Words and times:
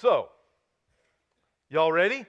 So, 0.00 0.28
y'all 1.70 1.90
ready? 1.90 2.24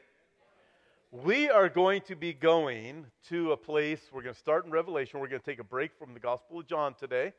We 1.12 1.52
are 1.52 1.70
going 1.70 2.02
to 2.08 2.16
be 2.16 2.34
going 2.34 3.06
to 3.28 3.52
a 3.52 3.58
place. 3.58 4.00
We're 4.12 4.24
going 4.24 4.34
to 4.34 4.40
start 4.40 4.66
in 4.66 4.72
Revelation. 4.72 5.20
We're 5.20 5.28
going 5.28 5.42
to 5.42 5.46
take 5.46 5.60
a 5.60 5.64
break 5.64 5.92
from 6.00 6.16
the 6.16 6.20
Gospel 6.20 6.62
of 6.62 6.68
John 6.68 6.96
today. 6.96 7.32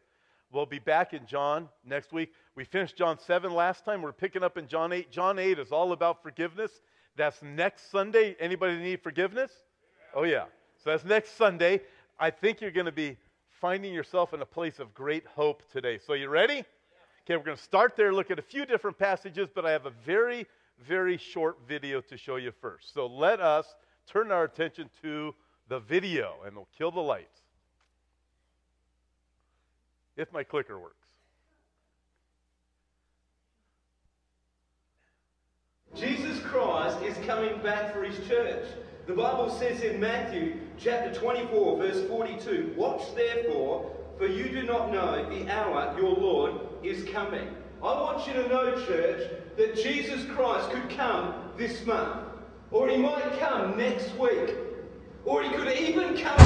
We'll 0.52 0.66
be 0.66 0.78
back 0.78 1.14
in 1.14 1.26
John 1.26 1.68
next 1.84 2.12
week. 2.12 2.32
We 2.54 2.62
finished 2.62 2.94
John 2.96 3.18
7 3.18 3.52
last 3.52 3.84
time. 3.84 4.02
We're 4.02 4.12
picking 4.12 4.44
up 4.44 4.56
in 4.56 4.68
John 4.68 4.92
8. 4.92 5.10
John 5.10 5.36
8 5.40 5.58
is 5.58 5.72
all 5.72 5.90
about 5.90 6.22
forgiveness. 6.22 6.70
That's 7.16 7.42
next 7.42 7.90
Sunday. 7.90 8.36
Anybody 8.38 8.76
need 8.76 9.02
forgiveness? 9.02 9.50
Oh, 10.14 10.22
yeah. 10.22 10.44
So 10.84 10.90
that's 10.90 11.04
next 11.04 11.36
Sunday. 11.36 11.80
I 12.20 12.30
think 12.30 12.60
you're 12.60 12.70
going 12.70 12.86
to 12.86 12.92
be 12.92 13.16
finding 13.60 13.92
yourself 13.92 14.32
in 14.32 14.40
a 14.42 14.46
place 14.46 14.78
of 14.78 14.94
great 14.94 15.26
hope 15.26 15.64
today. 15.72 15.98
So, 15.98 16.12
you 16.12 16.28
ready? 16.28 16.64
Okay, 17.30 17.36
we're 17.36 17.44
going 17.44 17.56
to 17.56 17.62
start 17.62 17.94
there, 17.96 18.12
look 18.12 18.32
at 18.32 18.40
a 18.40 18.42
few 18.42 18.66
different 18.66 18.98
passages, 18.98 19.48
but 19.54 19.64
I 19.64 19.70
have 19.70 19.86
a 19.86 19.92
very, 20.04 20.48
very 20.84 21.16
short 21.16 21.58
video 21.68 22.00
to 22.00 22.16
show 22.16 22.34
you 22.34 22.50
first. 22.60 22.92
So, 22.92 23.06
let 23.06 23.38
us 23.38 23.76
turn 24.04 24.32
our 24.32 24.42
attention 24.42 24.90
to 25.02 25.32
the 25.68 25.78
video, 25.78 26.38
and 26.44 26.56
we'll 26.56 26.66
kill 26.76 26.90
the 26.90 26.98
lights. 26.98 27.42
If 30.16 30.32
my 30.32 30.42
clicker 30.42 30.76
works. 30.76 30.96
Jesus 35.94 36.40
Christ 36.40 37.00
is 37.02 37.16
coming 37.26 37.62
back 37.62 37.94
for 37.94 38.02
his 38.02 38.26
church. 38.26 38.66
The 39.06 39.12
Bible 39.12 39.50
says 39.50 39.82
in 39.82 40.00
Matthew 40.00 40.56
chapter 40.80 41.14
24, 41.14 41.76
verse 41.78 42.08
42, 42.08 42.74
Watch 42.76 43.14
therefore, 43.14 43.88
for 44.20 44.26
you 44.26 44.50
do 44.50 44.64
not 44.64 44.92
know 44.92 45.26
the 45.30 45.50
hour 45.50 45.96
your 45.98 46.14
Lord 46.14 46.52
is 46.82 47.08
coming. 47.08 47.48
I 47.82 47.86
want 47.86 48.26
you 48.26 48.34
to 48.34 48.46
know, 48.48 48.72
church, 48.84 49.30
that 49.56 49.74
Jesus 49.74 50.26
Christ 50.26 50.70
could 50.72 50.90
come 50.90 51.32
this 51.56 51.86
month, 51.86 52.26
or 52.70 52.90
he 52.90 52.98
might 52.98 53.38
come 53.38 53.78
next 53.78 54.14
week, 54.18 54.54
or 55.24 55.42
he 55.42 55.48
could 55.56 55.72
even 55.72 56.18
come. 56.18 56.36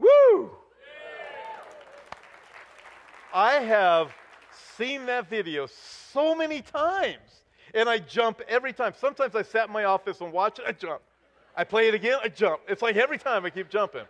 Woo! 0.00 0.50
I 3.32 3.54
have 3.54 4.12
seen 4.76 5.06
that 5.06 5.28
video 5.28 5.66
so 5.66 6.34
many 6.34 6.62
times, 6.62 7.42
and 7.74 7.88
I 7.88 7.98
jump 7.98 8.40
every 8.48 8.72
time. 8.72 8.92
Sometimes 8.98 9.34
I 9.34 9.42
sat 9.42 9.68
in 9.68 9.72
my 9.72 9.84
office 9.84 10.20
and 10.20 10.32
watch 10.32 10.58
it, 10.58 10.64
I 10.66 10.72
jump. 10.72 11.02
I 11.56 11.64
play 11.64 11.88
it 11.88 11.94
again, 11.94 12.18
I 12.22 12.28
jump. 12.28 12.60
It's 12.68 12.82
like 12.82 12.96
every 12.96 13.18
time 13.18 13.44
I 13.44 13.50
keep 13.50 13.68
jumping. 13.68 14.04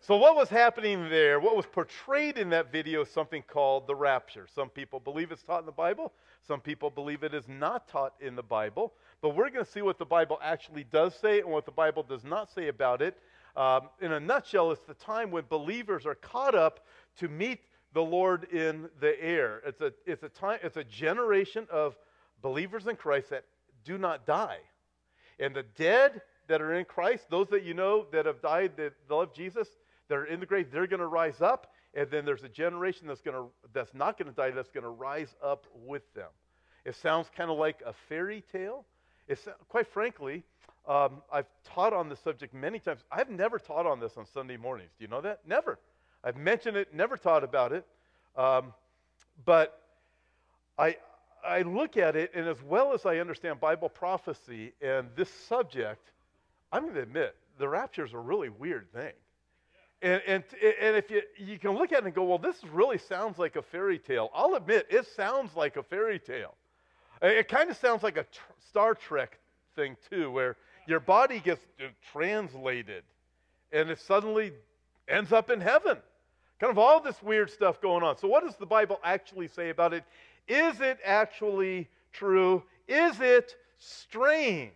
So, 0.00 0.16
what 0.16 0.34
was 0.34 0.48
happening 0.48 1.08
there, 1.10 1.38
what 1.38 1.56
was 1.56 1.64
portrayed 1.64 2.36
in 2.36 2.50
that 2.50 2.72
video, 2.72 3.02
is 3.02 3.08
something 3.08 3.40
called 3.46 3.86
the 3.86 3.94
rapture. 3.94 4.48
Some 4.52 4.68
people 4.68 4.98
believe 4.98 5.30
it's 5.30 5.44
taught 5.44 5.60
in 5.60 5.66
the 5.66 5.70
Bible, 5.70 6.12
some 6.46 6.60
people 6.60 6.90
believe 6.90 7.22
it 7.22 7.34
is 7.34 7.46
not 7.46 7.86
taught 7.86 8.14
in 8.20 8.34
the 8.34 8.42
Bible. 8.42 8.92
But 9.20 9.36
we're 9.36 9.50
going 9.50 9.64
to 9.64 9.70
see 9.70 9.82
what 9.82 10.00
the 10.00 10.04
Bible 10.04 10.40
actually 10.42 10.82
does 10.82 11.14
say 11.14 11.38
and 11.38 11.48
what 11.48 11.66
the 11.66 11.70
Bible 11.70 12.02
does 12.02 12.24
not 12.24 12.52
say 12.52 12.66
about 12.66 13.00
it. 13.00 13.16
Um, 13.56 13.90
in 14.00 14.10
a 14.12 14.18
nutshell, 14.18 14.72
it's 14.72 14.82
the 14.82 14.94
time 14.94 15.30
when 15.30 15.44
believers 15.48 16.04
are 16.04 16.16
caught 16.16 16.56
up 16.56 16.80
to 17.18 17.28
meet 17.28 17.60
the 17.94 18.02
Lord 18.02 18.44
in 18.52 18.88
the 19.00 19.22
air. 19.22 19.62
It's 19.66 19.80
a, 19.80 19.92
it's 20.06 20.22
a 20.22 20.28
time, 20.28 20.58
it's 20.62 20.76
a 20.76 20.84
generation 20.84 21.66
of 21.70 21.96
believers 22.40 22.86
in 22.86 22.96
Christ 22.96 23.30
that 23.30 23.44
do 23.84 23.98
not 23.98 24.26
die. 24.26 24.58
And 25.38 25.54
the 25.54 25.64
dead 25.76 26.22
that 26.48 26.60
are 26.60 26.74
in 26.74 26.84
Christ, 26.84 27.24
those 27.30 27.48
that 27.48 27.64
you 27.64 27.74
know 27.74 28.06
that 28.12 28.26
have 28.26 28.40
died, 28.40 28.72
that 28.76 28.92
love 29.08 29.34
Jesus, 29.34 29.68
that 30.08 30.16
are 30.16 30.26
in 30.26 30.40
the 30.40 30.46
grave, 30.46 30.68
they're 30.70 30.86
going 30.86 31.00
to 31.00 31.06
rise 31.06 31.40
up. 31.40 31.72
And 31.94 32.10
then 32.10 32.24
there's 32.24 32.42
a 32.42 32.48
generation 32.48 33.06
that's 33.06 33.20
to 33.22 33.46
that's 33.74 33.92
not 33.94 34.18
going 34.18 34.28
to 34.28 34.34
die, 34.34 34.50
that's 34.50 34.70
going 34.70 34.84
to 34.84 34.90
rise 34.90 35.34
up 35.44 35.66
with 35.74 36.02
them. 36.14 36.30
It 36.84 36.96
sounds 36.96 37.28
kind 37.36 37.50
of 37.50 37.58
like 37.58 37.82
a 37.84 37.92
fairy 38.08 38.42
tale. 38.50 38.86
It's 39.28 39.46
quite 39.68 39.86
frankly, 39.86 40.42
um, 40.88 41.22
I've 41.32 41.46
taught 41.64 41.92
on 41.92 42.08
this 42.08 42.18
subject 42.20 42.54
many 42.54 42.78
times. 42.78 43.00
I've 43.10 43.30
never 43.30 43.58
taught 43.58 43.86
on 43.86 44.00
this 44.00 44.16
on 44.16 44.26
Sunday 44.26 44.56
mornings. 44.56 44.90
Do 44.98 45.04
you 45.04 45.08
know 45.08 45.20
that? 45.20 45.40
Never. 45.46 45.78
I've 46.24 46.36
mentioned 46.36 46.76
it, 46.76 46.94
never 46.94 47.16
taught 47.16 47.44
about 47.44 47.72
it. 47.72 47.86
Um, 48.36 48.72
but 49.44 49.80
I, 50.78 50.96
I 51.44 51.62
look 51.62 51.96
at 51.96 52.16
it, 52.16 52.32
and 52.34 52.48
as 52.48 52.62
well 52.62 52.92
as 52.92 53.04
I 53.04 53.18
understand 53.18 53.60
Bible 53.60 53.88
prophecy 53.88 54.72
and 54.80 55.08
this 55.16 55.30
subject, 55.30 56.12
I'm 56.70 56.82
going 56.82 56.94
to 56.94 57.02
admit 57.02 57.34
the 57.58 57.68
rapture 57.68 58.04
is 58.04 58.12
a 58.12 58.18
really 58.18 58.48
weird 58.48 58.92
thing. 58.92 59.12
And, 60.00 60.20
and, 60.26 60.44
and 60.80 60.96
if 60.96 61.10
you, 61.10 61.22
you 61.38 61.58
can 61.58 61.72
look 61.72 61.92
at 61.92 61.98
it 61.98 62.04
and 62.06 62.14
go, 62.14 62.24
well, 62.24 62.38
this 62.38 62.56
really 62.72 62.98
sounds 62.98 63.38
like 63.38 63.56
a 63.56 63.62
fairy 63.62 63.98
tale. 63.98 64.30
I'll 64.34 64.54
admit, 64.54 64.86
it 64.90 65.06
sounds 65.14 65.54
like 65.54 65.76
a 65.76 65.82
fairy 65.82 66.18
tale. 66.18 66.54
It, 67.20 67.46
kind 67.46 67.70
of 67.70 67.76
sounds 67.76 68.02
like 68.02 68.16
a 68.16 68.24
tr- 68.24 68.40
Star 68.68 68.94
Trek 68.94 69.38
thing, 69.76 69.96
too, 70.10 70.30
where 70.32 70.56
your 70.88 70.98
body 70.98 71.38
gets 71.38 71.64
uh, 71.80 71.86
translated 72.12 73.04
and 73.70 73.90
it 73.90 74.00
suddenly 74.00 74.52
ends 75.06 75.32
up 75.32 75.50
in 75.50 75.60
heaven. 75.60 75.98
Kind 76.62 76.70
of 76.70 76.78
all 76.78 77.00
this 77.00 77.20
weird 77.24 77.50
stuff 77.50 77.80
going 77.80 78.04
on. 78.04 78.16
So, 78.16 78.28
what 78.28 78.44
does 78.44 78.54
the 78.54 78.64
Bible 78.64 79.00
actually 79.02 79.48
say 79.48 79.70
about 79.70 79.92
it? 79.92 80.04
Is 80.46 80.80
it 80.80 81.00
actually 81.04 81.88
true? 82.12 82.62
Is 82.86 83.20
it 83.20 83.56
strange? 83.78 84.70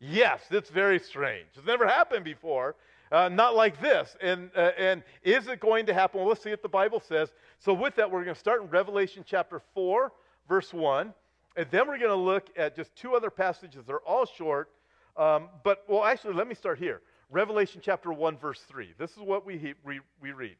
Yes, 0.00 0.40
it's 0.50 0.70
very 0.70 0.98
strange. 0.98 1.46
It's 1.54 1.64
never 1.64 1.86
happened 1.86 2.24
before. 2.24 2.74
Uh, 3.12 3.28
not 3.28 3.54
like 3.54 3.80
this. 3.80 4.16
And, 4.20 4.50
uh, 4.56 4.72
and 4.76 5.04
is 5.22 5.46
it 5.46 5.60
going 5.60 5.86
to 5.86 5.94
happen? 5.94 6.18
Well, 6.18 6.28
let's 6.28 6.42
see 6.42 6.50
what 6.50 6.62
the 6.62 6.68
Bible 6.68 6.98
says. 6.98 7.28
So, 7.60 7.72
with 7.72 7.94
that, 7.94 8.10
we're 8.10 8.24
going 8.24 8.34
to 8.34 8.40
start 8.40 8.60
in 8.60 8.68
Revelation 8.68 9.24
chapter 9.24 9.62
4, 9.74 10.10
verse 10.48 10.74
1. 10.74 11.14
And 11.56 11.66
then 11.70 11.86
we're 11.86 11.98
going 11.98 12.10
to 12.10 12.16
look 12.16 12.48
at 12.56 12.74
just 12.74 12.96
two 12.96 13.14
other 13.14 13.30
passages. 13.30 13.84
They're 13.86 14.00
all 14.00 14.26
short. 14.26 14.68
Um, 15.16 15.48
but, 15.62 15.84
well, 15.86 16.02
actually, 16.02 16.34
let 16.34 16.48
me 16.48 16.56
start 16.56 16.80
here. 16.80 17.02
Revelation 17.30 17.80
chapter 17.84 18.12
1, 18.12 18.36
verse 18.36 18.62
3. 18.68 18.94
This 18.98 19.12
is 19.12 19.18
what 19.18 19.46
we, 19.46 19.58
he, 19.58 19.74
we, 19.84 20.00
we 20.20 20.32
read. 20.32 20.56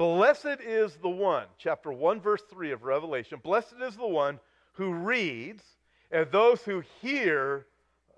Blessed 0.00 0.62
is 0.64 0.96
the 1.02 1.10
one, 1.10 1.44
chapter 1.58 1.92
1, 1.92 2.22
verse 2.22 2.40
3 2.48 2.70
of 2.72 2.84
Revelation. 2.84 3.38
Blessed 3.42 3.74
is 3.82 3.96
the 3.96 4.06
one 4.06 4.40
who 4.72 4.94
reads, 4.94 5.62
and 6.10 6.26
those 6.32 6.62
who 6.62 6.82
hear 7.02 7.66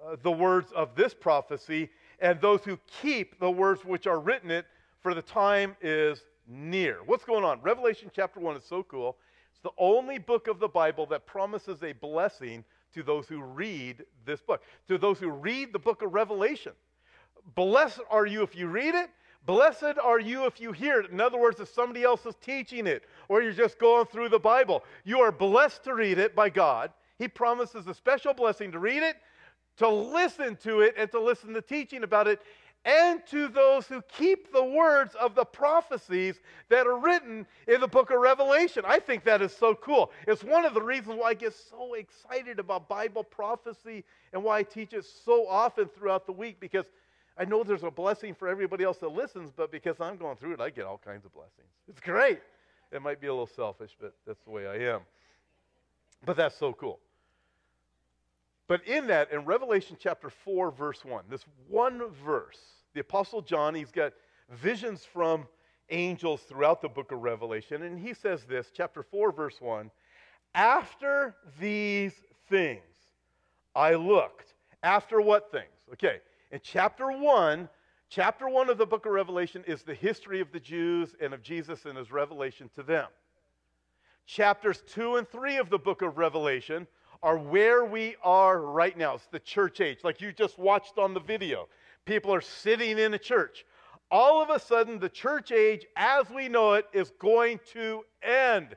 uh, 0.01 0.15
the 0.23 0.31
words 0.31 0.71
of 0.77 0.95
this 0.95 1.13
prophecy, 1.13 1.91
and 2.21 2.41
those 2.41 2.63
who 2.63 2.79
keep 3.01 3.41
the 3.41 3.51
words 3.51 3.85
which 3.85 4.07
are 4.07 4.21
written 4.21 4.49
it, 4.49 4.65
for 5.01 5.13
the 5.13 5.23
time 5.23 5.75
is 5.81 6.23
near. 6.47 6.99
What's 7.05 7.25
going 7.25 7.43
on? 7.43 7.61
Revelation 7.63 8.13
chapter 8.15 8.39
1 8.39 8.59
is 8.59 8.65
so 8.65 8.85
cool. 8.85 9.17
It's 9.51 9.63
the 9.63 9.71
only 9.77 10.19
book 10.19 10.47
of 10.47 10.61
the 10.61 10.69
Bible 10.69 11.07
that 11.07 11.27
promises 11.27 11.83
a 11.83 11.95
blessing 11.95 12.63
to 12.95 13.03
those 13.03 13.27
who 13.27 13.43
read 13.43 14.05
this 14.25 14.41
book, 14.41 14.63
to 14.87 14.99
those 14.99 15.19
who 15.19 15.31
read 15.31 15.73
the 15.73 15.81
book 15.81 16.03
of 16.03 16.15
Revelation. 16.15 16.75
Blessed 17.57 18.03
are 18.09 18.25
you 18.25 18.45
if 18.45 18.55
you 18.55 18.69
read 18.69 18.95
it. 18.95 19.11
Blessed 19.45 19.99
are 20.03 20.21
you 20.21 20.47
if 20.47 20.61
you 20.61 20.73
hear 20.73 21.01
it. 21.01 21.11
In 21.11 21.21
other 21.21 21.39
words, 21.39 21.59
if 21.59 21.69
somebody 21.69 22.05
else 22.05 22.25
is 22.27 22.37
teaching 22.41 22.87
it 22.87 23.05
or 23.29 23.43
you're 23.43 23.53
just 23.53 23.79
going 23.79 24.07
through 24.07 24.29
the 24.29 24.39
Bible, 24.39 24.85
you 25.05 25.21
are 25.21 25.33
blessed 25.33 25.83
to 25.85 25.95
read 25.95 26.19
it 26.19 26.35
by 26.35 26.49
God. 26.49 26.93
He 27.19 27.27
promises 27.29 27.87
a 27.87 27.95
special 27.95 28.35
blessing 28.35 28.71
to 28.73 28.79
read 28.79 29.03
it, 29.03 29.17
to 29.79 29.89
listen 29.89 30.57
to 30.63 30.81
it, 30.81 30.95
and 30.97 31.11
to 31.11 31.21
listen 31.21 31.55
to 31.55 31.63
teaching 31.63 32.05
about 32.05 32.29
it, 32.29 32.41
and 32.85 33.25
to 33.27 33.49
those 33.49 33.87
who 33.87 34.03
keep 34.03 34.53
the 34.53 34.65
words 34.65 35.15
of 35.15 35.35
the 35.35 35.45
prophecies 35.45 36.41
that 36.69 36.87
are 36.87 36.99
written 36.99 37.47
in 37.69 37.81
the 37.81 37.87
book 37.87 38.11
of 38.11 38.19
Revelation. 38.19 38.83
I 38.87 38.99
think 38.99 39.25
that 39.25 39.41
is 39.41 39.55
so 39.57 39.75
cool. 39.75 40.11
It's 40.27 40.43
one 40.43 40.65
of 40.65 40.75
the 40.75 40.83
reasons 40.83 41.19
why 41.21 41.29
I 41.29 41.35
get 41.35 41.55
so 41.55 41.95
excited 41.95 42.59
about 42.59 42.89
Bible 42.89 43.23
prophecy 43.23 44.05
and 44.33 44.43
why 44.43 44.59
I 44.59 44.63
teach 44.65 44.93
it 44.95 45.05
so 45.05 45.47
often 45.47 45.89
throughout 45.89 46.27
the 46.27 46.33
week 46.33 46.59
because 46.59 46.87
I 47.43 47.45
know 47.45 47.65
there's 47.65 47.83
a 47.83 47.91
blessing 47.91 48.35
for 48.35 48.47
everybody 48.47 48.85
else 48.85 48.99
that 48.99 49.09
listens, 49.09 49.51
but 49.51 49.73
because 49.73 50.01
I'm 50.01 50.17
going 50.17 50.37
through 50.37 50.53
it, 50.53 50.61
I 50.61 50.71
get 50.71 50.85
all 50.85 51.01
kinds 51.05 51.25
of 51.25 51.35
blessings. 51.35 51.67
It's 51.89 51.99
great. 51.99 52.39
It 52.93 53.03
might 53.03 53.21
be 53.21 53.27
a 53.27 53.33
little 53.33 53.49
selfish, 53.49 53.97
but 54.01 54.15
that's 54.25 54.45
the 54.45 54.51
way 54.53 54.69
I 54.69 54.95
am. 54.95 55.01
But 56.25 56.37
that's 56.37 56.57
so 56.57 56.73
cool. 56.73 57.01
But 58.69 58.87
in 58.87 59.09
that, 59.09 59.33
in 59.33 59.45
Revelation 59.45 59.97
chapter 59.99 60.31
4, 60.31 60.71
verse 60.71 61.05
1, 61.05 61.25
this 61.29 61.45
one 61.67 62.03
verse, 62.25 62.61
the 62.95 63.01
Apostle 63.01 63.43
John, 63.43 63.75
he's 63.75 63.91
got 63.91 64.13
visions 64.49 65.05
from 65.05 65.49
angels 65.91 66.43
throughout 66.43 66.81
the 66.81 66.89
book 66.89 67.11
of 67.11 67.23
Revelation, 67.23 67.83
and 67.83 67.99
he 67.99 68.15
says 68.15 68.45
this, 68.45 68.71
chapter 68.73 69.03
4, 69.03 69.33
verse 69.33 69.61
1 69.61 69.91
After 70.55 71.35
these 71.59 72.13
things 72.49 72.85
I 73.75 73.95
looked. 73.95 74.55
After 74.85 75.21
what 75.21 75.51
things? 75.51 75.67
Okay, 75.93 76.21
in 76.53 76.61
chapter 76.63 77.11
1, 77.11 77.67
chapter 78.11 78.47
1 78.47 78.69
of 78.69 78.77
the 78.77 78.85
book 78.85 79.07
of 79.07 79.13
Revelation 79.13 79.65
is 79.67 79.83
the 79.83 79.95
history 79.95 80.39
of 80.41 80.53
the 80.53 80.61
Jews 80.61 81.15
and 81.19 81.33
of 81.33 81.43
Jesus 81.43 81.87
and 81.87 81.97
his 81.97 82.13
revelation 82.13 82.69
to 82.75 82.83
them. 82.83 83.07
Chapters 84.27 84.83
2 84.93 85.17
and 85.17 85.27
3 85.27 85.57
of 85.57 85.71
the 85.71 85.79
book 85.79 86.03
of 86.03 86.19
Revelation 86.19 86.87
are 87.23 87.39
where 87.39 87.87
we 87.87 88.17
are 88.23 88.61
right 88.61 88.99
now. 88.99 89.15
It's 89.15 89.27
the 89.27 89.41
church 89.41 89.81
age, 89.81 90.01
like 90.05 90.21
you 90.21 90.31
just 90.31 90.59
watched 90.59 90.99
on 90.99 91.15
the 91.15 91.21
video. 91.21 91.69
People 92.05 92.35
are 92.35 92.43
sitting 92.43 92.99
in 92.99 93.15
a 93.15 93.19
church. 93.19 93.65
All 94.11 94.43
of 94.43 94.51
a 94.51 94.61
sudden, 94.61 94.99
the 94.99 95.09
church 95.09 95.53
age 95.53 95.87
as 95.97 96.29
we 96.29 96.51
know 96.51 96.75
it 96.75 96.87
is 96.93 97.13
going 97.19 97.61
to 97.73 98.05
end. 98.23 98.77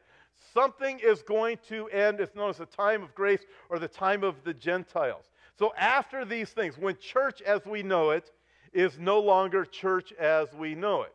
Something 0.54 1.02
is 1.04 1.22
going 1.24 1.58
to 1.68 1.88
end. 1.90 2.22
It's 2.22 2.36
known 2.36 2.52
as 2.52 2.58
the 2.58 2.68
time 2.68 3.04
of 3.04 3.14
grace 3.14 3.42
or 3.70 3.80
the 3.80 3.88
time 3.90 4.24
of 4.24 4.36
the 4.46 4.54
Gentiles. 4.54 5.26
So, 5.58 5.74
after 5.78 6.26
these 6.26 6.50
things, 6.50 6.78
when 6.78 6.98
church 6.98 7.42
as 7.42 7.66
we 7.66 7.82
know 7.82 8.12
it 8.12 8.32
is 8.74 9.00
no 9.00 9.20
longer 9.20 9.66
church 9.66 10.12
as 10.14 10.54
we 10.54 10.76
know 10.76 11.04
it. 11.04 11.14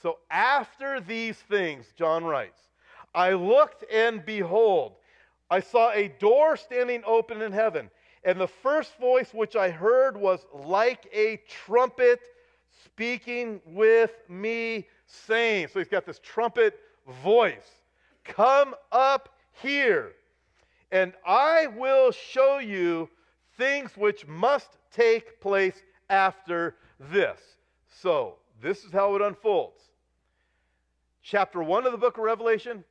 So, 0.00 0.18
after 0.30 1.00
these 1.00 1.36
things, 1.36 1.86
John 1.96 2.24
writes, 2.24 2.60
I 3.14 3.32
looked 3.32 3.84
and 3.92 4.24
behold, 4.24 4.94
I 5.50 5.60
saw 5.60 5.92
a 5.92 6.08
door 6.08 6.56
standing 6.56 7.02
open 7.06 7.42
in 7.42 7.52
heaven. 7.52 7.90
And 8.24 8.40
the 8.40 8.48
first 8.48 8.98
voice 8.98 9.34
which 9.34 9.56
I 9.56 9.68
heard 9.68 10.16
was 10.16 10.46
like 10.54 11.06
a 11.12 11.40
trumpet 11.48 12.20
speaking 12.84 13.60
with 13.66 14.12
me, 14.28 14.86
saying, 15.06 15.68
So 15.68 15.80
he's 15.80 15.88
got 15.88 16.06
this 16.06 16.20
trumpet 16.20 16.78
voice 17.22 17.82
Come 18.24 18.74
up 18.92 19.30
here, 19.60 20.12
and 20.92 21.12
I 21.26 21.66
will 21.66 22.12
show 22.12 22.58
you 22.58 23.08
things 23.56 23.96
which 23.96 24.26
must 24.26 24.78
take 24.92 25.40
place 25.40 25.82
after 26.10 26.76
this. 27.10 27.40
So, 28.00 28.36
this 28.60 28.84
is 28.84 28.92
how 28.92 29.14
it 29.14 29.22
unfolds. 29.22 29.80
Chapter 31.22 31.62
1 31.62 31.86
of 31.86 31.92
the 31.92 31.98
book 31.98 32.18
of 32.18 32.24
Revelation, 32.24 32.84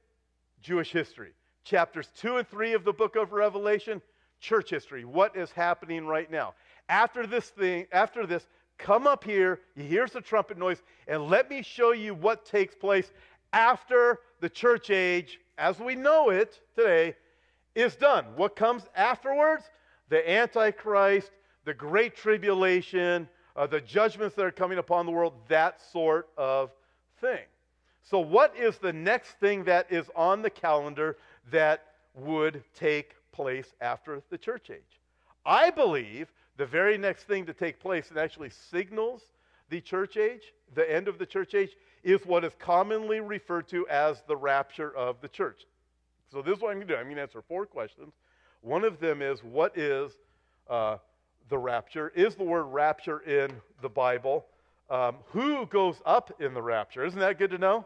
Jewish 0.61 0.91
history. 0.91 1.31
Chapters 1.63 2.09
2 2.17 2.37
and 2.37 2.47
3 2.47 2.73
of 2.73 2.83
the 2.83 2.93
book 2.93 3.15
of 3.15 3.33
Revelation, 3.33 4.01
church 4.39 4.69
history. 4.69 5.05
What 5.05 5.35
is 5.35 5.51
happening 5.51 6.05
right 6.05 6.29
now? 6.31 6.53
After 6.89 7.27
this 7.27 7.49
thing, 7.49 7.85
after 7.91 8.25
this, 8.25 8.47
come 8.77 9.05
up 9.05 9.23
here, 9.23 9.59
here's 9.75 10.11
the 10.11 10.21
trumpet 10.21 10.57
noise, 10.57 10.81
and 11.07 11.27
let 11.27 11.49
me 11.49 11.61
show 11.61 11.91
you 11.91 12.15
what 12.15 12.45
takes 12.45 12.73
place 12.73 13.11
after 13.53 14.19
the 14.39 14.49
church 14.49 14.89
age, 14.89 15.39
as 15.57 15.79
we 15.79 15.95
know 15.95 16.29
it 16.29 16.59
today, 16.75 17.15
is 17.75 17.95
done. 17.95 18.25
What 18.35 18.55
comes 18.55 18.83
afterwards? 18.95 19.63
The 20.11 20.29
Antichrist, 20.29 21.31
the 21.63 21.73
Great 21.73 22.17
Tribulation, 22.17 23.29
uh, 23.55 23.65
the 23.65 23.79
judgments 23.79 24.35
that 24.35 24.45
are 24.45 24.51
coming 24.51 24.77
upon 24.77 25.05
the 25.05 25.11
world, 25.13 25.33
that 25.47 25.81
sort 25.81 26.27
of 26.37 26.69
thing. 27.21 27.45
So, 28.03 28.19
what 28.19 28.53
is 28.57 28.77
the 28.77 28.91
next 28.91 29.39
thing 29.39 29.63
that 29.63 29.89
is 29.89 30.09
on 30.13 30.41
the 30.41 30.49
calendar 30.49 31.15
that 31.49 31.93
would 32.13 32.61
take 32.75 33.15
place 33.31 33.73
after 33.79 34.21
the 34.29 34.37
church 34.37 34.69
age? 34.69 34.99
I 35.45 35.69
believe 35.69 36.27
the 36.57 36.65
very 36.65 36.97
next 36.97 37.23
thing 37.23 37.45
to 37.45 37.53
take 37.53 37.79
place 37.79 38.09
and 38.09 38.17
actually 38.17 38.49
signals 38.49 39.21
the 39.69 39.79
church 39.79 40.17
age, 40.17 40.51
the 40.75 40.93
end 40.93 41.07
of 41.07 41.19
the 41.19 41.25
church 41.25 41.55
age, 41.55 41.77
is 42.03 42.19
what 42.25 42.43
is 42.43 42.51
commonly 42.59 43.21
referred 43.21 43.69
to 43.69 43.87
as 43.87 44.23
the 44.27 44.35
rapture 44.35 44.93
of 44.93 45.21
the 45.21 45.29
church. 45.29 45.61
So, 46.29 46.41
this 46.41 46.57
is 46.57 46.61
what 46.61 46.71
I'm 46.71 46.79
going 46.79 46.87
to 46.89 46.93
do. 46.95 46.99
I'm 46.99 47.05
going 47.05 47.15
to 47.15 47.21
answer 47.21 47.41
four 47.47 47.65
questions. 47.65 48.11
One 48.61 48.83
of 48.83 48.99
them 48.99 49.21
is 49.21 49.43
what 49.43 49.77
is 49.77 50.11
uh, 50.69 50.97
the 51.49 51.57
rapture? 51.57 52.11
Is 52.15 52.35
the 52.35 52.43
word 52.43 52.63
rapture 52.65 53.19
in 53.19 53.51
the 53.81 53.89
Bible? 53.89 54.45
Um, 54.89 55.17
who 55.27 55.65
goes 55.65 55.95
up 56.05 56.39
in 56.39 56.53
the 56.53 56.61
rapture? 56.61 57.03
Isn't 57.05 57.19
that 57.19 57.39
good 57.39 57.51
to 57.51 57.57
know? 57.57 57.85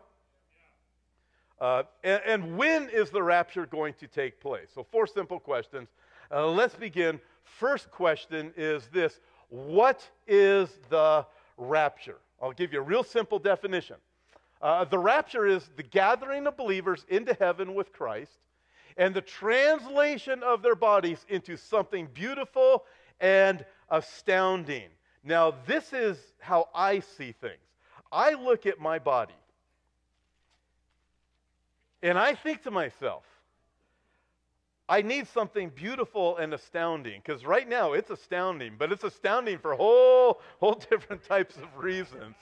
Uh, 1.61 1.83
and, 2.03 2.21
and, 2.25 2.57
when 2.57 2.89
is 2.89 3.09
the 3.09 3.23
rapture 3.23 3.65
going 3.65 3.93
to 3.93 4.07
take 4.07 4.41
place? 4.41 4.67
So, 4.75 4.85
four 4.91 5.07
simple 5.07 5.39
questions. 5.39 5.87
Uh, 6.29 6.47
let's 6.47 6.75
begin. 6.75 7.21
First 7.45 7.89
question 7.91 8.51
is 8.57 8.87
this 8.91 9.21
What 9.47 10.05
is 10.27 10.69
the 10.89 11.25
rapture? 11.57 12.17
I'll 12.41 12.51
give 12.51 12.73
you 12.73 12.79
a 12.79 12.83
real 12.83 13.03
simple 13.03 13.39
definition. 13.39 13.95
Uh, 14.61 14.83
the 14.83 14.99
rapture 14.99 15.47
is 15.47 15.69
the 15.77 15.83
gathering 15.83 16.45
of 16.45 16.57
believers 16.57 17.05
into 17.07 17.33
heaven 17.35 17.73
with 17.73 17.93
Christ 17.93 18.39
and 18.97 19.13
the 19.13 19.21
translation 19.21 20.43
of 20.43 20.61
their 20.61 20.75
bodies 20.75 21.25
into 21.29 21.57
something 21.57 22.07
beautiful 22.13 22.85
and 23.19 23.65
astounding. 23.89 24.89
Now, 25.23 25.55
this 25.65 25.93
is 25.93 26.17
how 26.39 26.69
I 26.73 26.99
see 26.99 27.33
things. 27.33 27.59
I 28.11 28.33
look 28.33 28.65
at 28.65 28.79
my 28.79 28.99
body 28.99 29.33
and 32.05 32.19
I 32.19 32.35
think 32.35 32.61
to 32.63 32.71
myself, 32.71 33.23
I 34.87 35.01
need 35.01 35.27
something 35.27 35.69
beautiful 35.69 36.37
and 36.37 36.53
astounding 36.53 37.19
because 37.25 37.43
right 37.43 37.67
now 37.67 37.93
it's 37.93 38.11
astounding, 38.11 38.75
but 38.77 38.91
it's 38.91 39.03
astounding 39.03 39.57
for 39.57 39.73
whole, 39.73 40.39
whole 40.59 40.75
different 40.89 41.23
types 41.23 41.55
of 41.57 41.75
reasons. 41.75 42.35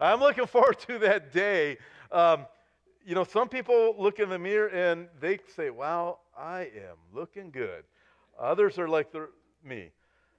I'm 0.00 0.20
looking 0.20 0.46
forward 0.46 0.78
to 0.86 0.98
that 1.00 1.34
day. 1.34 1.76
Um, 2.10 2.46
you 3.04 3.14
know, 3.14 3.24
some 3.24 3.48
people 3.48 3.94
look 3.98 4.18
in 4.18 4.28
the 4.28 4.38
mirror 4.38 4.68
and 4.68 5.08
they 5.20 5.38
say, 5.54 5.70
"Wow, 5.70 6.18
I 6.36 6.60
am 6.60 6.96
looking 7.12 7.50
good." 7.50 7.84
Others 8.38 8.78
are 8.78 8.88
like 8.88 9.12
the, 9.12 9.28
me. 9.64 9.90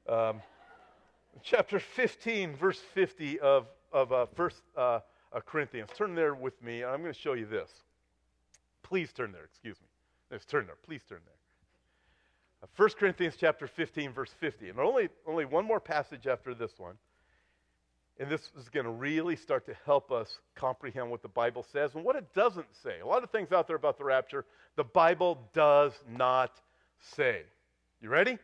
Um, 0.08 0.42
chapter 1.44 1.80
15, 1.80 2.56
verse 2.56 2.80
50 2.80 3.40
of 3.40 3.68
of 3.92 4.12
uh, 4.12 4.26
First 4.36 4.64
uh, 4.78 5.00
Corinthians. 5.46 5.90
Turn 5.96 6.16
there 6.16 6.34
with 6.34 6.62
me. 6.64 6.84
I'm 6.84 7.02
going 7.02 7.14
to 7.14 7.20
show 7.20 7.34
you 7.34 7.46
this. 7.46 7.72
Please 8.84 9.12
turn 9.14 9.32
there. 9.32 9.44
Excuse 9.44 9.80
me. 9.82 9.88
Let's 10.30 10.46
turn 10.46 10.66
there. 10.66 10.78
Please 10.84 11.04
turn 11.08 11.20
there. 11.26 12.70
1 12.76 12.90
uh, 12.90 12.94
Corinthians 12.98 13.36
chapter 13.40 13.68
15, 13.68 14.14
verse 14.14 14.34
50. 14.40 14.70
And 14.70 14.80
only, 14.80 15.10
only 15.28 15.46
one 15.46 15.66
more 15.66 15.80
passage 15.80 16.28
after 16.28 16.54
this 16.54 16.74
one. 16.78 16.96
And 18.22 18.30
this 18.30 18.52
is 18.56 18.70
going 18.70 18.86
to 18.86 18.92
really 18.92 19.36
start 19.36 19.66
to 19.66 19.74
help 19.84 20.12
us 20.12 20.38
comprehend 20.54 21.10
what 21.10 21.24
the 21.24 21.28
Bible 21.28 21.66
says 21.74 21.96
and 21.96 22.04
what 22.04 22.16
it 22.16 22.32
doesn't 22.36 22.68
say. 22.84 23.00
A 23.00 23.06
lot 23.06 23.24
of 23.24 23.32
things 23.32 23.52
out 23.52 23.66
there 23.66 23.76
about 23.76 23.98
the 23.98 24.04
rapture, 24.04 24.46
the 24.76 24.84
Bible 24.84 25.50
does 25.56 25.94
not 26.08 26.62
say. 27.00 27.42
You 28.00 28.10
ready? 28.10 28.38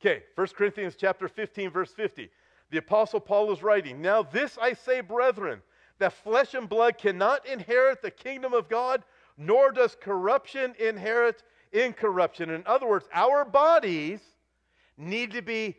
Okay, 0.00 0.22
1 0.36 0.46
Corinthians 0.56 0.94
chapter 0.96 1.26
15, 1.26 1.68
verse 1.70 1.90
50. 1.94 2.30
The 2.70 2.78
Apostle 2.78 3.18
Paul 3.18 3.50
is 3.50 3.60
writing, 3.60 4.00
Now 4.00 4.22
this 4.22 4.56
I 4.56 4.74
say, 4.74 5.00
brethren, 5.00 5.62
that 5.98 6.12
flesh 6.12 6.54
and 6.54 6.68
blood 6.68 6.96
cannot 6.96 7.44
inherit 7.44 8.02
the 8.02 8.12
kingdom 8.12 8.54
of 8.54 8.68
God, 8.68 9.02
nor 9.36 9.72
does 9.72 9.96
corruption 10.00 10.76
inherit 10.78 11.42
incorruption. 11.72 12.50
In 12.50 12.62
other 12.66 12.86
words, 12.86 13.08
our 13.12 13.44
bodies 13.44 14.20
need 14.96 15.32
to 15.32 15.42
be 15.42 15.76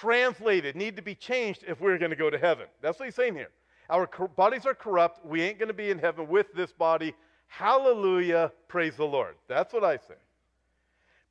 translated, 0.00 0.76
need 0.76 0.96
to 0.96 1.02
be 1.02 1.14
changed 1.14 1.64
if 1.66 1.80
we're 1.80 1.98
going 1.98 2.10
to 2.10 2.16
go 2.16 2.30
to 2.30 2.38
heaven. 2.38 2.66
That's 2.82 2.98
what 2.98 3.06
he's 3.06 3.14
saying 3.14 3.34
here. 3.34 3.50
Our 3.88 4.06
bodies 4.36 4.66
are 4.66 4.74
corrupt. 4.74 5.24
We 5.26 5.42
ain't 5.42 5.58
going 5.58 5.68
to 5.68 5.74
be 5.74 5.90
in 5.90 5.98
heaven 5.98 6.28
with 6.28 6.52
this 6.54 6.72
body. 6.72 7.14
Hallelujah. 7.48 8.52
Praise 8.68 8.96
the 8.96 9.04
Lord. 9.04 9.34
That's 9.48 9.72
what 9.72 9.82
I 9.82 9.96
say. 9.96 10.14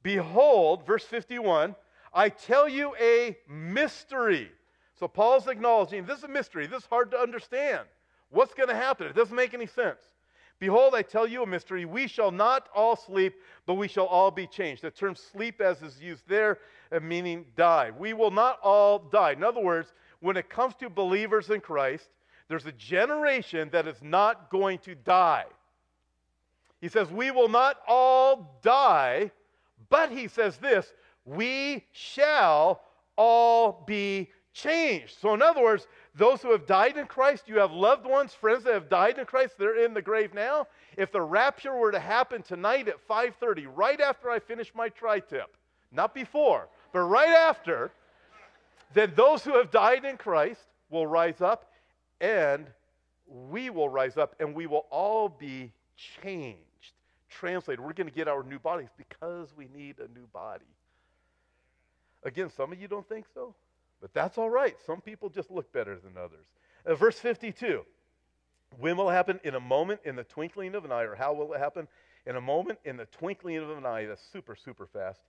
Behold, 0.04 0.86
verse 0.86 1.04
51, 1.04 1.75
I 2.13 2.30
tell 2.30 2.68
you 2.68 2.94
a 3.00 3.38
mystery. 3.48 4.51
So 5.00 5.08
Paul's 5.08 5.48
acknowledging 5.48 6.06
this 6.06 6.20
is 6.20 6.24
a 6.25 6.30
mystery. 6.30 6.68
This 6.68 6.84
is 6.84 6.89
hard 6.89 7.12
to 7.12 7.18
understand. 7.18 7.88
What's 8.30 8.54
going 8.54 8.70
to 8.70 8.75
happen? 8.75 9.08
It 9.08 9.16
doesn't 9.16 9.36
make 9.36 9.54
any 9.54 9.66
sense. 9.66 10.01
Behold, 10.60 10.94
I 10.94 11.01
tell 11.01 11.25
you 11.25 11.44
a 11.44 11.48
mystery. 11.48 11.86
We 11.86 12.08
shall 12.08 12.32
not 12.32 12.68
all 12.75 12.98
sleep, 12.98 13.36
but 13.66 13.75
we 13.75 13.88
shall 13.88 14.08
all 14.08 14.30
be 14.30 14.46
changed. 14.46 14.82
The 14.82 14.92
term 14.92 15.16
sleep, 15.16 15.62
as 15.62 15.82
is 15.82 16.01
used 16.01 16.28
there, 16.28 16.60
meaning 17.00 17.46
die. 17.55 17.91
We 17.98 18.13
will 18.13 18.31
not 18.31 18.60
all 18.62 19.00
die. 19.00 19.31
In 19.31 19.43
other 19.43 19.62
words, 19.62 19.93
when 20.19 20.38
it 20.38 20.50
comes 20.50 20.75
to 20.75 20.89
believers 20.89 21.50
in 21.50 21.62
Christ, 21.62 22.10
there's 22.48 22.65
a 22.65 22.72
generation 22.72 23.69
that 23.72 23.88
is 23.88 24.01
not 24.01 24.50
going 24.50 24.79
to 24.79 24.96
die. 24.96 25.46
He 26.81 26.88
says, 26.88 27.10
We 27.10 27.31
will 27.31 27.50
not 27.50 27.77
all 27.88 28.60
die, 28.62 29.31
but 29.89 30.12
he 30.12 30.27
says 30.27 30.58
this 30.58 30.91
we 31.25 31.86
shall 31.91 32.81
all 33.15 33.84
be 33.86 34.29
changed. 34.53 35.17
So, 35.22 35.34
in 35.34 35.41
other 35.41 35.62
words, 35.62 35.88
those 36.15 36.41
who 36.41 36.51
have 36.51 36.65
died 36.65 36.98
in 36.98 37.05
Christ, 37.05 37.43
you 37.48 37.60
have 37.60 37.72
loved 37.72 38.05
ones, 38.05 38.34
friends 38.34 38.63
that 38.63 38.74
have 38.74 38.89
died 38.89 39.19
in 39.19 39.25
Christ, 39.25 39.53
they're 39.58 39.84
in 39.84 39.93
the 39.93 40.01
grave 40.01 40.34
now. 40.34 40.67
If 40.98 41.12
the 41.12 41.22
rapture 41.22 41.75
were 41.75 41.91
to 41.91 42.00
happen 42.00 42.41
tonight 42.41 42.88
at 42.88 43.05
5:30, 43.08 43.67
right 43.67 44.01
after 44.01 44.29
I 44.31 44.39
finish 44.39 44.74
my 44.74 44.89
tri-tip, 44.89 45.55
not 45.91 46.13
before, 46.13 46.67
but 46.91 47.01
right 47.01 47.29
after, 47.29 47.91
then 48.93 49.13
those 49.15 49.43
who 49.43 49.55
have 49.58 49.72
died 49.72 50.05
in 50.05 50.17
Christ 50.17 50.62
will 50.89 51.08
rise 51.08 51.41
up 51.41 51.72
and 52.19 52.67
we 53.27 53.69
will 53.69 53.89
rise 53.89 54.17
up 54.17 54.36
and 54.39 54.55
we 54.55 54.67
will 54.67 54.86
all 54.89 55.29
be 55.29 55.72
changed. 55.96 56.58
Translated, 57.29 57.79
we're 57.79 57.93
going 57.93 58.10
to 58.10 58.13
get 58.13 58.27
our 58.27 58.43
new 58.43 58.60
bodies 58.60 58.89
because 58.98 59.53
we 59.55 59.67
need 59.75 60.00
a 60.00 60.08
new 60.17 60.25
body. 60.34 60.65
Again, 62.24 62.50
some 62.50 62.72
of 62.72 62.81
you 62.81 62.88
don't 62.88 63.08
think 63.08 63.25
so, 63.34 63.53
but 64.01 64.13
that's 64.13 64.38
all 64.38 64.50
right. 64.50 64.75
Some 64.86 65.00
people 65.00 65.29
just 65.29 65.51
look 65.51 65.72
better 65.72 65.98
than 66.00 66.17
others. 66.17 66.46
Uh, 66.86 66.96
verse 66.96 67.19
52 67.19 67.86
When 68.79 68.98
will 68.98 69.10
it 69.10 69.13
happen? 69.13 69.39
In 69.43 69.55
a 69.55 69.60
moment, 69.60 70.01
in 70.05 70.15
the 70.15 70.24
twinkling 70.24 70.75
of 70.75 70.86
an 70.86 70.91
eye, 70.91 71.03
or 71.03 71.15
how 71.15 71.34
will 71.34 71.53
it 71.53 71.60
happen? 71.60 71.88
In 72.25 72.36
a 72.36 72.41
moment, 72.41 72.79
in 72.84 72.98
the 72.98 73.05
twinkling 73.05 73.58
of 73.58 73.69
an 73.69 73.86
eye, 73.86 74.05
that's 74.05 74.22
super, 74.34 74.55
super 74.55 74.88
fast, 74.88 75.22